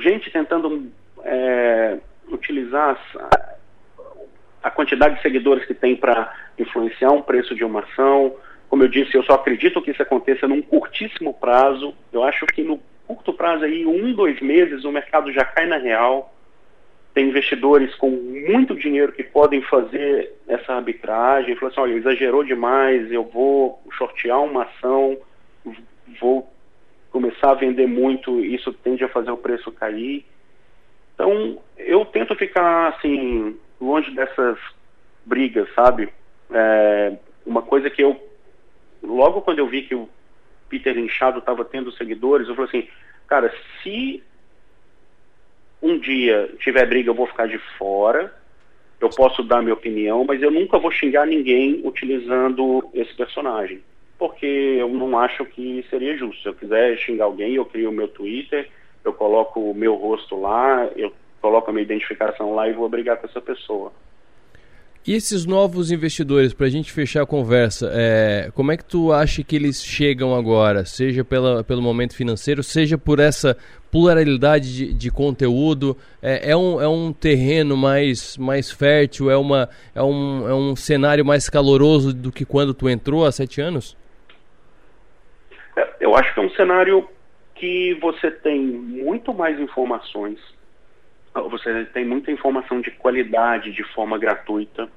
gente 0.00 0.30
tentando 0.30 0.90
é, 1.22 1.98
utilizar 2.28 3.00
a, 4.62 4.70
quantidade 4.70 5.16
de 5.16 5.22
seguidores 5.22 5.64
que 5.66 5.74
tem 5.74 5.96
para 5.96 6.32
influenciar 6.58 7.10
um 7.10 7.22
preço 7.22 7.54
de 7.54 7.64
uma 7.64 7.80
ação. 7.80 8.34
Como 8.74 8.82
eu 8.82 8.88
disse, 8.88 9.14
eu 9.14 9.22
só 9.22 9.34
acredito 9.34 9.80
que 9.80 9.92
isso 9.92 10.02
aconteça 10.02 10.48
num 10.48 10.60
curtíssimo 10.60 11.32
prazo. 11.32 11.94
Eu 12.12 12.24
acho 12.24 12.44
que 12.46 12.60
no 12.64 12.80
curto 13.06 13.32
prazo 13.32 13.62
aí, 13.62 13.86
um, 13.86 14.12
dois 14.12 14.40
meses, 14.40 14.82
o 14.82 14.90
mercado 14.90 15.32
já 15.32 15.44
cai 15.44 15.64
na 15.64 15.76
real. 15.76 16.34
Tem 17.14 17.28
investidores 17.28 17.94
com 17.94 18.10
muito 18.10 18.74
dinheiro 18.74 19.12
que 19.12 19.22
podem 19.22 19.62
fazer 19.62 20.32
essa 20.48 20.74
arbitragem. 20.74 21.54
Falar 21.54 21.70
assim, 21.70 21.80
olha, 21.82 21.92
exagerou 21.92 22.42
demais, 22.42 23.12
eu 23.12 23.22
vou 23.22 23.80
shortear 23.92 24.42
uma 24.42 24.64
ação, 24.64 25.18
vou 26.20 26.52
começar 27.12 27.52
a 27.52 27.54
vender 27.54 27.86
muito, 27.86 28.44
isso 28.44 28.72
tende 28.72 29.04
a 29.04 29.08
fazer 29.08 29.30
o 29.30 29.36
preço 29.36 29.70
cair. 29.70 30.26
Então, 31.14 31.60
eu 31.78 32.04
tento 32.06 32.34
ficar, 32.34 32.88
assim, 32.88 33.56
longe 33.80 34.10
dessas 34.10 34.58
brigas, 35.24 35.72
sabe? 35.76 36.08
É, 36.50 37.12
uma 37.46 37.62
coisa 37.62 37.88
que 37.88 38.02
eu, 38.02 38.20
logo 39.04 39.42
quando 39.42 39.58
eu 39.58 39.66
vi 39.66 39.82
que 39.82 39.94
o 39.94 40.08
Peter 40.68 40.94
Linchado 40.94 41.38
estava 41.38 41.64
tendo 41.64 41.92
seguidores, 41.92 42.48
eu 42.48 42.54
falei 42.54 42.68
assim, 42.68 42.88
cara, 43.26 43.52
se 43.82 44.22
um 45.82 45.98
dia 45.98 46.50
tiver 46.58 46.86
briga, 46.86 47.10
eu 47.10 47.14
vou 47.14 47.26
ficar 47.26 47.46
de 47.46 47.58
fora, 47.78 48.34
eu 49.00 49.10
posso 49.10 49.42
dar 49.42 49.62
minha 49.62 49.74
opinião, 49.74 50.24
mas 50.24 50.40
eu 50.42 50.50
nunca 50.50 50.78
vou 50.78 50.90
xingar 50.90 51.26
ninguém 51.26 51.82
utilizando 51.84 52.88
esse 52.94 53.12
personagem. 53.14 53.82
Porque 54.18 54.46
eu 54.46 54.88
não 54.88 55.18
acho 55.18 55.44
que 55.44 55.84
seria 55.90 56.16
justo. 56.16 56.42
Se 56.42 56.48
eu 56.48 56.54
quiser 56.54 56.96
xingar 56.98 57.24
alguém, 57.24 57.54
eu 57.54 57.64
crio 57.64 57.90
o 57.90 57.92
meu 57.92 58.08
Twitter, 58.08 58.70
eu 59.04 59.12
coloco 59.12 59.60
o 59.60 59.74
meu 59.74 59.94
rosto 59.94 60.40
lá, 60.40 60.88
eu 60.96 61.12
coloco 61.40 61.68
a 61.68 61.72
minha 61.72 61.82
identificação 61.82 62.54
lá 62.54 62.68
e 62.68 62.72
vou 62.72 62.88
brigar 62.88 63.18
com 63.18 63.26
essa 63.26 63.40
pessoa. 63.40 63.92
E 65.06 65.14
esses 65.14 65.44
novos 65.44 65.92
investidores, 65.92 66.54
para 66.54 66.64
a 66.64 66.70
gente 66.70 66.90
fechar 66.90 67.24
a 67.24 67.26
conversa, 67.26 67.90
é, 67.92 68.50
como 68.54 68.72
é 68.72 68.76
que 68.78 68.84
tu 68.86 69.12
acha 69.12 69.44
que 69.44 69.54
eles 69.54 69.84
chegam 69.84 70.34
agora? 70.34 70.86
Seja 70.86 71.22
pela, 71.22 71.62
pelo 71.62 71.82
momento 71.82 72.16
financeiro, 72.16 72.62
seja 72.62 72.96
por 72.96 73.20
essa 73.20 73.54
pluralidade 73.90 74.74
de, 74.74 74.94
de 74.94 75.10
conteúdo? 75.10 75.94
É, 76.22 76.52
é, 76.52 76.56
um, 76.56 76.80
é 76.80 76.88
um 76.88 77.12
terreno 77.12 77.76
mais, 77.76 78.38
mais 78.38 78.70
fértil? 78.70 79.30
É, 79.30 79.36
uma, 79.36 79.68
é, 79.94 80.02
um, 80.02 80.48
é 80.48 80.54
um 80.54 80.74
cenário 80.74 81.22
mais 81.22 81.50
caloroso 81.50 82.14
do 82.14 82.32
que 82.32 82.46
quando 82.46 82.72
tu 82.72 82.88
entrou 82.88 83.26
há 83.26 83.32
sete 83.32 83.60
anos? 83.60 83.94
É, 85.76 85.86
eu 86.00 86.16
acho 86.16 86.32
que 86.32 86.40
é 86.40 86.42
um 86.44 86.50
cenário 86.52 87.06
que 87.54 87.92
você 88.00 88.30
tem 88.30 88.58
muito 88.58 89.34
mais 89.34 89.60
informações 89.60 90.38
você 91.42 91.84
tem 91.86 92.04
muita 92.04 92.30
informação 92.30 92.80
de 92.80 92.90
qualidade 92.92 93.72
de 93.72 93.82
forma 93.82 94.16
gratuita. 94.18 94.88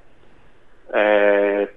É, 0.89 1.69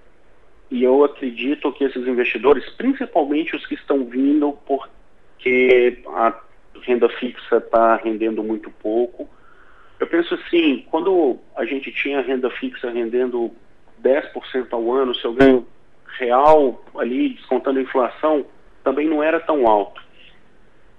e 0.70 0.84
eu 0.84 1.02
acredito 1.02 1.72
que 1.72 1.84
esses 1.84 2.06
investidores, 2.06 2.68
principalmente 2.70 3.56
os 3.56 3.66
que 3.66 3.74
estão 3.74 4.04
vindo 4.04 4.52
porque 4.66 6.02
a 6.06 6.38
renda 6.82 7.08
fixa 7.08 7.56
está 7.56 7.96
rendendo 7.96 8.42
muito 8.42 8.70
pouco, 8.70 9.28
eu 9.98 10.06
penso 10.06 10.34
assim, 10.34 10.84
quando 10.90 11.38
a 11.56 11.64
gente 11.64 11.90
tinha 11.92 12.22
renda 12.22 12.48
fixa 12.50 12.90
rendendo 12.90 13.50
10% 14.02 14.68
ao 14.70 14.92
ano, 14.92 15.14
seu 15.14 15.32
ganho 15.32 15.66
real 16.18 16.82
ali, 16.96 17.30
descontando 17.30 17.78
a 17.78 17.82
inflação, 17.82 18.46
também 18.84 19.08
não 19.08 19.22
era 19.22 19.40
tão 19.40 19.66
alto. 19.66 20.02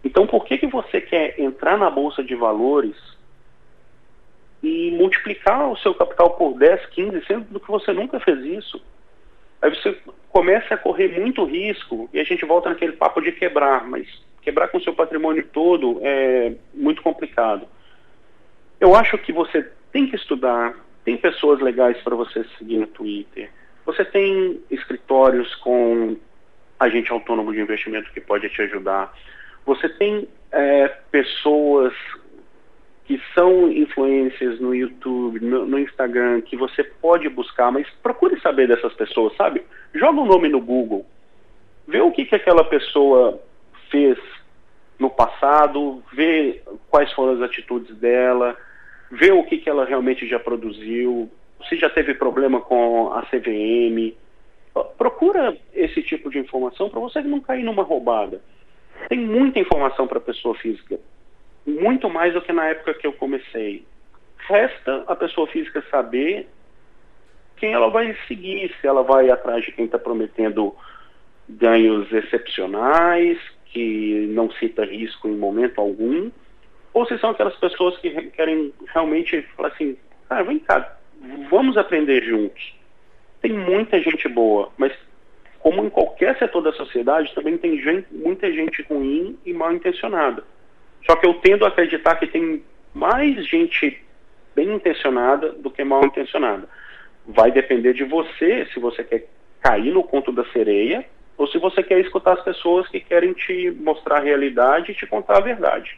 Então, 0.04 0.28
por 0.28 0.46
que, 0.46 0.58
que 0.58 0.68
você 0.68 1.00
quer 1.00 1.40
entrar 1.40 1.78
na 1.78 1.90
Bolsa 1.90 2.24
de 2.24 2.36
Valores 2.36 2.96
e 4.62 4.92
multiplicar 4.92 5.70
o 5.70 5.78
seu 5.78 5.94
capital 5.94 6.32
por 6.32 6.58
10, 6.58 6.86
15, 6.88 7.26
sendo 7.26 7.60
que 7.60 7.68
você 7.68 7.92
nunca 7.92 8.20
fez 8.20 8.40
isso. 8.46 8.82
Aí 9.62 9.70
você 9.70 9.98
começa 10.30 10.74
a 10.74 10.78
correr 10.78 11.20
muito 11.20 11.44
risco 11.44 12.10
e 12.14 12.20
a 12.20 12.24
gente 12.24 12.46
volta 12.46 12.70
naquele 12.70 12.94
papo 12.94 13.22
de 13.22 13.32
quebrar, 13.32 13.88
mas 13.88 14.08
quebrar 14.42 14.68
com 14.70 14.78
o 14.78 14.84
seu 14.84 14.94
patrimônio 14.94 15.48
todo 15.52 16.00
é 16.02 16.54
muito 16.74 17.02
complicado. 17.02 17.68
Eu 18.80 18.96
acho 18.96 19.18
que 19.20 19.32
você 19.32 19.70
tem 19.92 20.08
que 20.08 20.16
estudar, 20.16 20.76
tem 21.04 21.18
pessoas 21.18 21.60
legais 21.60 21.98
para 22.02 22.16
você 22.16 22.44
seguir 22.58 22.78
no 22.78 22.88
Twitter, 22.88 23.52
você 23.86 24.06
tem 24.06 24.62
escritórios 24.70 25.54
com 25.56 26.18
agente 26.80 27.12
autônomo 27.12 27.54
de 27.54 27.60
investimento 27.60 28.12
que 28.12 28.22
pode 28.22 28.50
te 28.50 28.62
ajudar, 28.64 29.14
você 29.66 29.88
tem 29.88 30.28
é, 30.52 30.88
pessoas 31.12 31.94
que 33.12 33.22
são 33.34 33.70
influências 33.70 34.58
no 34.62 34.74
YouTube, 34.74 35.42
no, 35.42 35.66
no, 35.66 35.78
Instagram, 35.78 36.40
que 36.40 36.56
você 36.56 36.82
pode 36.82 37.28
buscar, 37.28 37.70
mas 37.70 37.86
procure 38.02 38.40
saber 38.40 38.70
dessas 38.70 38.94
pessoas, 38.94 39.36
sabe? 39.36 39.62
Joga 39.94 40.22
o 40.22 40.24
um 40.24 40.28
nome 40.28 40.48
no 40.48 40.62
Google, 40.62 41.06
vê 41.86 42.00
o 42.00 42.12
que, 42.12 42.24
que 42.24 42.36
aquela 42.36 42.64
pessoa 42.64 43.38
fez 43.90 44.18
no 44.98 45.10
passado, 45.10 46.02
vê 46.14 46.62
quais 46.90 47.12
foram 47.12 47.34
as 47.34 47.42
atitudes 47.42 47.94
dela, 47.98 48.56
vê 49.12 49.34
o 49.34 49.44
que, 49.44 49.58
que 49.58 49.70
ela 49.70 49.84
realmente 49.84 50.26
já 50.26 50.40
produziu, 50.40 51.30
se 51.68 51.76
já 51.76 51.90
teve 51.90 52.14
problema 52.14 52.62
com 52.62 53.12
a 53.12 53.24
CVM. 53.24 54.16
Procura 54.98 55.58
esse 55.74 56.02
tipo 56.02 56.30
de 56.30 56.40
informação 56.40 56.90
para 56.90 57.02
você 57.02 57.20
não 57.22 57.42
cair 57.42 57.64
numa 57.64 57.84
roubada. 57.84 58.42
Tem 59.10 59.20
muita 59.20 59.60
informação 59.60 60.08
para 60.08 60.22
pessoa 60.22 60.56
física 60.56 60.98
muito 61.66 62.10
mais 62.10 62.34
do 62.34 62.42
que 62.42 62.52
na 62.52 62.68
época 62.68 62.94
que 62.94 63.06
eu 63.06 63.14
comecei. 63.14 63.86
Resta 64.38 65.04
a 65.08 65.16
pessoa 65.16 65.48
física 65.48 65.84
saber 65.90 66.48
quem 67.58 67.74
ela 67.74 67.90
vai 67.90 68.18
seguir, 68.28 68.74
se 68.82 68.88
ela 68.88 69.04
vai 69.04 69.30
atrás 69.30 69.64
de 69.64 69.72
quem 69.72 69.86
está 69.86 70.00
prometendo 70.00 70.76
ganhos 71.48 72.12
excepcionais, 72.12 73.38
que 73.66 74.28
não 74.32 74.52
cita 74.52 74.84
risco 74.84 75.28
em 75.28 75.38
momento 75.38 75.80
algum, 75.80 76.32
ou 76.94 77.06
se 77.06 77.18
são 77.20 77.30
aquelas 77.30 77.56
pessoas 77.58 77.98
que 78.00 78.10
querem 78.32 78.74
realmente 78.94 79.42
falar 79.56 79.70
assim, 79.70 79.96
cara, 80.28 80.44
vem 80.44 80.60
cá, 80.60 80.98
vamos 81.50 81.78
aprender 81.78 82.24
juntos. 82.24 82.76
Tem 83.42 83.54
muita 83.54 84.02
gente 84.02 84.28
boa, 84.28 84.70
mas 84.78 84.92
como 85.60 85.86
em 85.86 85.90
qualquer 85.90 86.38
setor 86.38 86.62
da 86.62 86.74
sociedade, 86.74 87.34
também 87.36 87.58
tem 87.58 87.80
gente, 87.80 88.08
muita 88.12 88.52
gente 88.52 88.82
ruim 88.84 89.38
e 89.46 89.54
mal 89.54 89.72
intencionada. 89.72 90.44
Só 91.06 91.16
que 91.16 91.26
eu 91.26 91.34
tendo 91.36 91.66
a 91.66 91.70
acreditar 91.70 92.16
que 92.16 92.28
tem 92.28 92.64
mais 92.94 93.48
gente 93.48 94.02
bem 94.56 94.74
intencionada 94.74 95.52
do 95.54 95.70
que 95.70 95.84
mal 95.84 96.06
intencionada. 96.06 96.68
Vai 97.26 97.52
depender 97.52 97.94
de 97.94 98.04
você 98.04 98.68
se 98.74 98.80
você 98.80 99.04
quer 99.04 99.28
cair 99.62 99.92
no 99.92 100.04
conto 100.04 100.32
da 100.32 100.44
sereia 100.52 101.06
ou 101.38 101.48
se 101.48 101.58
você 101.58 101.82
quer 101.82 102.00
escutar 102.00 102.34
as 102.34 102.44
pessoas 102.44 102.88
que 102.88 103.00
querem 103.00 103.34
te 103.34 103.72
mostrar 103.80 104.18
a 104.18 104.22
realidade 104.22 104.92
e 104.92 104.96
te 104.96 105.08
contar 105.08 105.38
a 105.38 105.42
verdade. 105.42 105.98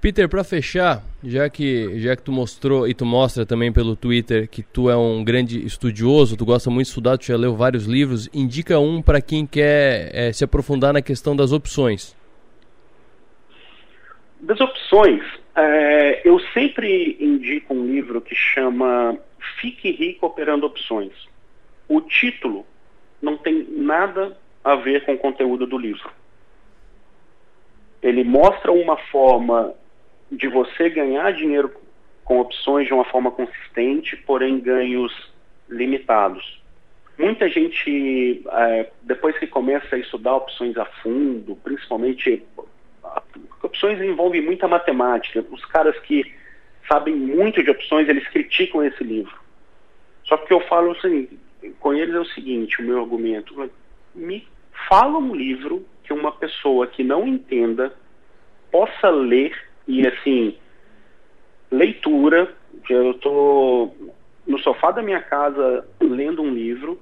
Peter, 0.00 0.28
para 0.28 0.44
fechar, 0.44 1.02
já 1.24 1.50
que 1.50 1.98
já 1.98 2.14
que 2.14 2.22
tu 2.22 2.30
mostrou 2.30 2.86
e 2.86 2.94
tu 2.94 3.04
mostra 3.04 3.44
também 3.44 3.72
pelo 3.72 3.96
Twitter 3.96 4.48
que 4.48 4.62
tu 4.62 4.88
é 4.88 4.96
um 4.96 5.24
grande 5.24 5.66
estudioso, 5.66 6.36
tu 6.36 6.46
gosta 6.46 6.70
muito 6.70 6.84
de 6.84 6.90
estudar, 6.90 7.18
tu 7.18 7.26
já 7.26 7.36
leu 7.36 7.56
vários 7.56 7.84
livros, 7.84 8.28
indica 8.32 8.78
um 8.78 9.02
para 9.02 9.20
quem 9.20 9.44
quer 9.44 10.10
é, 10.14 10.32
se 10.32 10.44
aprofundar 10.44 10.92
na 10.92 11.02
questão 11.02 11.34
das 11.34 11.50
opções. 11.50 12.16
Das 14.40 14.60
opções, 14.60 15.22
é, 15.54 16.22
eu 16.24 16.38
sempre 16.52 17.16
indico 17.20 17.74
um 17.74 17.86
livro 17.86 18.20
que 18.20 18.34
chama 18.34 19.18
Fique 19.60 19.90
Rico 19.90 20.26
Operando 20.26 20.66
Opções. 20.66 21.12
O 21.88 22.00
título 22.00 22.64
não 23.20 23.36
tem 23.36 23.66
nada 23.70 24.38
a 24.62 24.76
ver 24.76 25.04
com 25.04 25.14
o 25.14 25.18
conteúdo 25.18 25.66
do 25.66 25.76
livro. 25.76 26.10
Ele 28.00 28.22
mostra 28.22 28.70
uma 28.70 28.96
forma 28.96 29.74
de 30.30 30.46
você 30.46 30.88
ganhar 30.88 31.32
dinheiro 31.32 31.72
com 32.24 32.38
opções 32.38 32.86
de 32.86 32.94
uma 32.94 33.04
forma 33.04 33.30
consistente, 33.30 34.16
porém 34.16 34.60
ganhos 34.60 35.12
limitados. 35.68 36.62
Muita 37.18 37.48
gente, 37.48 38.44
é, 38.52 38.90
depois 39.02 39.36
que 39.38 39.46
começa 39.48 39.96
a 39.96 39.98
estudar 39.98 40.36
opções 40.36 40.76
a 40.76 40.84
fundo, 40.84 41.56
principalmente 41.56 42.44
opções 43.62 44.00
envolvem 44.00 44.42
muita 44.42 44.66
matemática. 44.66 45.44
Os 45.50 45.64
caras 45.66 45.98
que 46.00 46.32
sabem 46.86 47.14
muito 47.14 47.62
de 47.62 47.70
opções, 47.70 48.08
eles 48.08 48.26
criticam 48.28 48.82
esse 48.84 49.04
livro. 49.04 49.36
Só 50.24 50.36
que 50.36 50.52
eu 50.52 50.60
falo 50.60 50.92
assim, 50.92 51.28
com 51.80 51.94
eles 51.94 52.14
é 52.14 52.20
o 52.20 52.24
seguinte, 52.26 52.80
o 52.80 52.84
meu 52.84 53.00
argumento, 53.00 53.70
me 54.14 54.46
fala 54.88 55.18
um 55.18 55.34
livro 55.34 55.84
que 56.04 56.12
uma 56.12 56.32
pessoa 56.32 56.86
que 56.86 57.02
não 57.02 57.26
entenda 57.26 57.94
possa 58.70 59.10
ler 59.10 59.56
e 59.86 60.06
assim, 60.06 60.56
leitura, 61.70 62.54
eu 62.88 63.12
estou 63.12 64.14
no 64.46 64.58
sofá 64.58 64.90
da 64.90 65.02
minha 65.02 65.20
casa 65.20 65.86
lendo 66.00 66.42
um 66.42 66.52
livro 66.52 67.00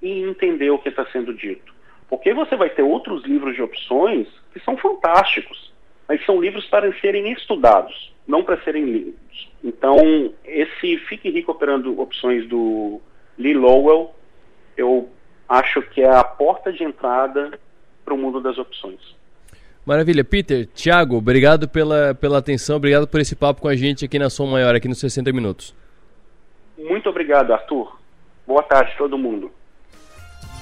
e 0.00 0.22
entender 0.22 0.70
o 0.70 0.78
que 0.78 0.88
está 0.88 1.04
sendo 1.06 1.34
dito. 1.34 1.74
Porque 2.10 2.34
você 2.34 2.56
vai 2.56 2.68
ter 2.68 2.82
outros 2.82 3.24
livros 3.24 3.54
de 3.54 3.62
opções 3.62 4.26
que 4.52 4.58
são 4.60 4.76
fantásticos, 4.76 5.72
mas 6.08 6.24
são 6.26 6.40
livros 6.40 6.66
para 6.66 6.92
serem 7.00 7.30
estudados, 7.30 8.12
não 8.26 8.42
para 8.42 8.60
serem 8.62 8.84
lidos. 8.84 9.48
Então, 9.62 10.34
esse 10.44 10.96
Fique 11.08 11.30
Rico 11.30 11.52
Operando 11.52 12.00
Opções 12.00 12.48
do 12.48 13.00
Lee 13.38 13.54
Lowell, 13.54 14.12
eu 14.76 15.08
acho 15.48 15.80
que 15.82 16.02
é 16.02 16.10
a 16.10 16.24
porta 16.24 16.72
de 16.72 16.82
entrada 16.82 17.58
para 18.04 18.12
o 18.12 18.18
mundo 18.18 18.40
das 18.40 18.58
opções. 18.58 19.14
Maravilha. 19.86 20.24
Peter, 20.24 20.66
Thiago, 20.66 21.16
obrigado 21.16 21.68
pela, 21.68 22.14
pela 22.14 22.38
atenção, 22.38 22.76
obrigado 22.76 23.06
por 23.06 23.20
esse 23.20 23.36
papo 23.36 23.60
com 23.60 23.68
a 23.68 23.76
gente 23.76 24.04
aqui 24.04 24.18
na 24.18 24.28
Som 24.28 24.46
Maior, 24.46 24.74
aqui 24.74 24.88
nos 24.88 24.98
60 24.98 25.32
Minutos. 25.32 25.74
Muito 26.76 27.08
obrigado, 27.08 27.52
Arthur. 27.52 27.98
Boa 28.46 28.62
tarde, 28.64 28.94
todo 28.98 29.16
mundo. 29.16 29.52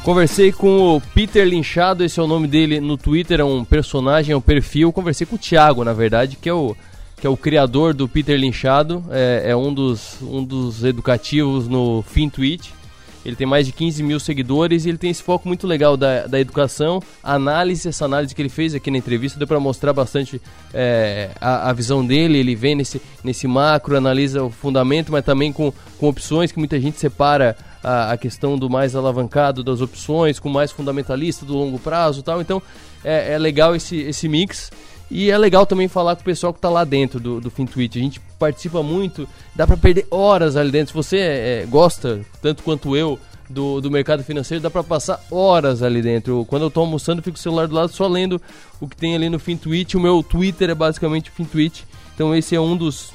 Conversei 0.02 0.52
com 0.52 0.96
o 0.96 1.00
Peter 1.00 1.46
Linchado, 1.46 2.02
esse 2.02 2.18
é 2.18 2.22
o 2.22 2.26
nome 2.26 2.48
dele 2.48 2.80
no 2.80 2.96
Twitter, 2.96 3.40
é 3.40 3.44
um 3.44 3.64
personagem, 3.64 4.32
é 4.32 4.36
um 4.36 4.40
perfil. 4.40 4.92
Conversei 4.92 5.26
com 5.26 5.36
o 5.36 5.38
Thiago, 5.38 5.84
na 5.84 5.92
verdade, 5.92 6.36
que 6.36 6.48
é 6.48 6.52
o, 6.52 6.74
que 7.20 7.26
é 7.26 7.30
o 7.30 7.36
criador 7.36 7.92
do 7.92 8.08
Peter 8.08 8.38
Linchado, 8.38 9.04
é, 9.10 9.50
é 9.50 9.56
um, 9.56 9.74
dos, 9.74 10.16
um 10.22 10.42
dos 10.42 10.82
educativos 10.84 11.68
no 11.68 12.02
FinTweet. 12.02 12.78
Ele 13.24 13.36
tem 13.36 13.46
mais 13.46 13.66
de 13.66 13.72
15 13.72 14.02
mil 14.02 14.18
seguidores 14.18 14.86
e 14.86 14.88
ele 14.88 14.96
tem 14.96 15.10
esse 15.10 15.22
foco 15.22 15.46
muito 15.46 15.66
legal 15.66 15.96
da, 15.96 16.26
da 16.26 16.40
educação, 16.40 17.02
análise, 17.22 17.86
essa 17.86 18.06
análise 18.06 18.34
que 18.34 18.40
ele 18.40 18.48
fez 18.48 18.74
aqui 18.74 18.90
na 18.90 18.96
entrevista 18.96 19.38
deu 19.38 19.46
para 19.46 19.60
mostrar 19.60 19.92
bastante 19.92 20.40
é, 20.72 21.30
a, 21.38 21.68
a, 21.68 21.72
visão 21.74 22.06
dele. 22.06 22.38
Ele 22.38 22.54
vem 22.54 22.74
nesse, 22.74 23.02
nesse 23.22 23.46
macro, 23.46 23.96
analisa 23.96 24.42
o 24.42 24.50
fundamento, 24.50 25.12
mas 25.12 25.24
também 25.24 25.52
com, 25.52 25.72
com 25.98 26.08
opções 26.08 26.52
que 26.52 26.58
muita 26.58 26.80
gente 26.80 26.98
separa 26.98 27.54
a, 27.82 28.12
a 28.12 28.16
questão 28.16 28.58
do 28.58 28.68
mais 28.68 28.94
alavancado 28.94 29.62
das 29.62 29.80
opções, 29.80 30.38
com 30.38 30.48
mais 30.48 30.70
fundamentalista 30.72 31.44
do 31.44 31.54
longo 31.54 31.78
prazo 31.78 32.22
tal. 32.22 32.40
Então 32.40 32.62
é, 33.04 33.34
é 33.34 33.38
legal 33.38 33.74
esse, 33.74 33.96
esse 33.96 34.28
mix. 34.28 34.70
E 35.10 35.30
é 35.30 35.38
legal 35.38 35.64
também 35.64 35.88
falar 35.88 36.14
com 36.16 36.20
o 36.20 36.24
pessoal 36.24 36.52
que 36.52 36.58
está 36.58 36.68
lá 36.68 36.84
dentro 36.84 37.18
do, 37.18 37.40
do 37.40 37.50
FinTwitch. 37.50 37.96
A 37.96 38.00
gente 38.00 38.20
participa 38.38 38.82
muito, 38.82 39.26
dá 39.54 39.66
para 39.66 39.76
perder 39.76 40.06
horas 40.10 40.54
ali 40.54 40.70
dentro. 40.70 40.88
Se 40.88 40.94
você 40.94 41.16
é, 41.16 41.66
gosta, 41.66 42.20
tanto 42.42 42.62
quanto 42.62 42.94
eu, 42.94 43.18
do, 43.48 43.80
do 43.80 43.90
mercado 43.90 44.22
financeiro, 44.22 44.62
dá 44.62 44.70
para 44.70 44.84
passar 44.84 45.24
horas 45.30 45.82
ali 45.82 46.02
dentro. 46.02 46.44
Quando 46.48 46.62
eu 46.62 46.68
estou 46.68 46.82
almoçando, 46.82 47.22
fico 47.22 47.36
com 47.36 47.40
o 47.40 47.42
celular 47.42 47.66
do 47.66 47.74
lado 47.74 47.92
só 47.92 48.06
lendo 48.06 48.40
o 48.80 48.86
que 48.86 48.96
tem 48.96 49.14
ali 49.14 49.28
no 49.28 49.38
FinTwitch. 49.38 49.94
O 49.94 50.00
meu 50.00 50.22
Twitter 50.22 50.70
é 50.70 50.74
basicamente 50.74 51.30
o 51.30 51.32
FinTwitch. 51.32 51.82
Então 52.14 52.34
esse 52.34 52.54
é 52.54 52.60
um 52.60 52.76
dos 52.76 53.12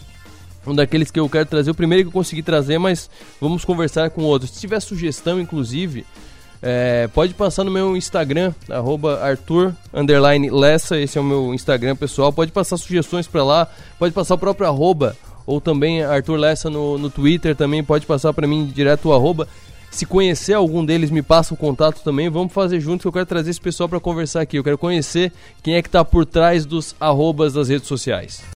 um 0.66 0.76
daqueles 0.76 1.12
que 1.12 1.20
eu 1.20 1.30
quero 1.30 1.46
trazer. 1.46 1.72
O 1.72 1.76
primeiro 1.76 2.04
que 2.04 2.08
eu 2.10 2.14
consegui 2.14 2.42
trazer, 2.42 2.78
mas 2.78 3.10
vamos 3.40 3.66
conversar 3.66 4.10
com 4.10 4.24
outros. 4.24 4.52
Se 4.52 4.60
tiver 4.62 4.80
sugestão, 4.80 5.40
inclusive, 5.40 6.06
é, 6.62 7.10
pode 7.14 7.34
passar 7.34 7.64
no 7.64 7.72
meu 7.72 7.98
Instagram, 7.98 8.54
arroba 8.70 9.20
Arthur 9.22 9.74
Lessa, 10.52 10.98
esse 10.98 11.18
é 11.18 11.22
o 11.22 11.24
meu 11.24 11.54
Instagram 11.54 11.96
pessoal. 11.96 12.32
Pode 12.32 12.52
passar 12.52 12.78
sugestões 12.78 13.28
para 13.28 13.44
lá, 13.44 13.68
pode 14.00 14.14
passar 14.14 14.36
o 14.36 14.38
próprio 14.38 14.68
arroba, 14.68 15.16
ou 15.46 15.60
também 15.60 16.04
Arthur 16.04 16.38
Lessa 16.38 16.70
no, 16.70 16.98
no 16.98 17.10
Twitter 17.10 17.56
também, 17.56 17.84
pode 17.84 18.06
passar 18.06 18.32
para 18.34 18.48
mim 18.48 18.66
direto 18.66 19.10
o 19.10 19.14
arroba. 19.14 19.48
Se 19.92 20.08
conhecer 20.08 20.54
algum 20.54 20.84
deles, 20.84 21.12
me 21.12 21.22
passa 21.22 21.54
o 21.54 21.58
contato 21.58 22.02
também. 22.04 22.28
Vamos 22.28 22.52
fazer 22.52 22.80
juntos 22.80 23.04
que 23.04 23.08
eu 23.08 23.12
quero 23.12 23.28
trazer 23.28 23.52
esse 23.52 23.62
pessoal 23.62 23.88
para 23.88 24.00
conversar 24.00 24.42
aqui. 24.42 24.58
Eu 24.58 24.64
quero 24.64 24.78
conhecer 24.78 25.32
quem 25.62 25.76
é 25.76 25.84
que 25.84 25.88
está 25.88 26.04
por 26.04 26.26
trás 26.26 26.66
dos 26.66 26.96
arrobas 27.00 27.54
das 27.54 27.70
redes 27.70 27.88
sociais. 27.88 28.44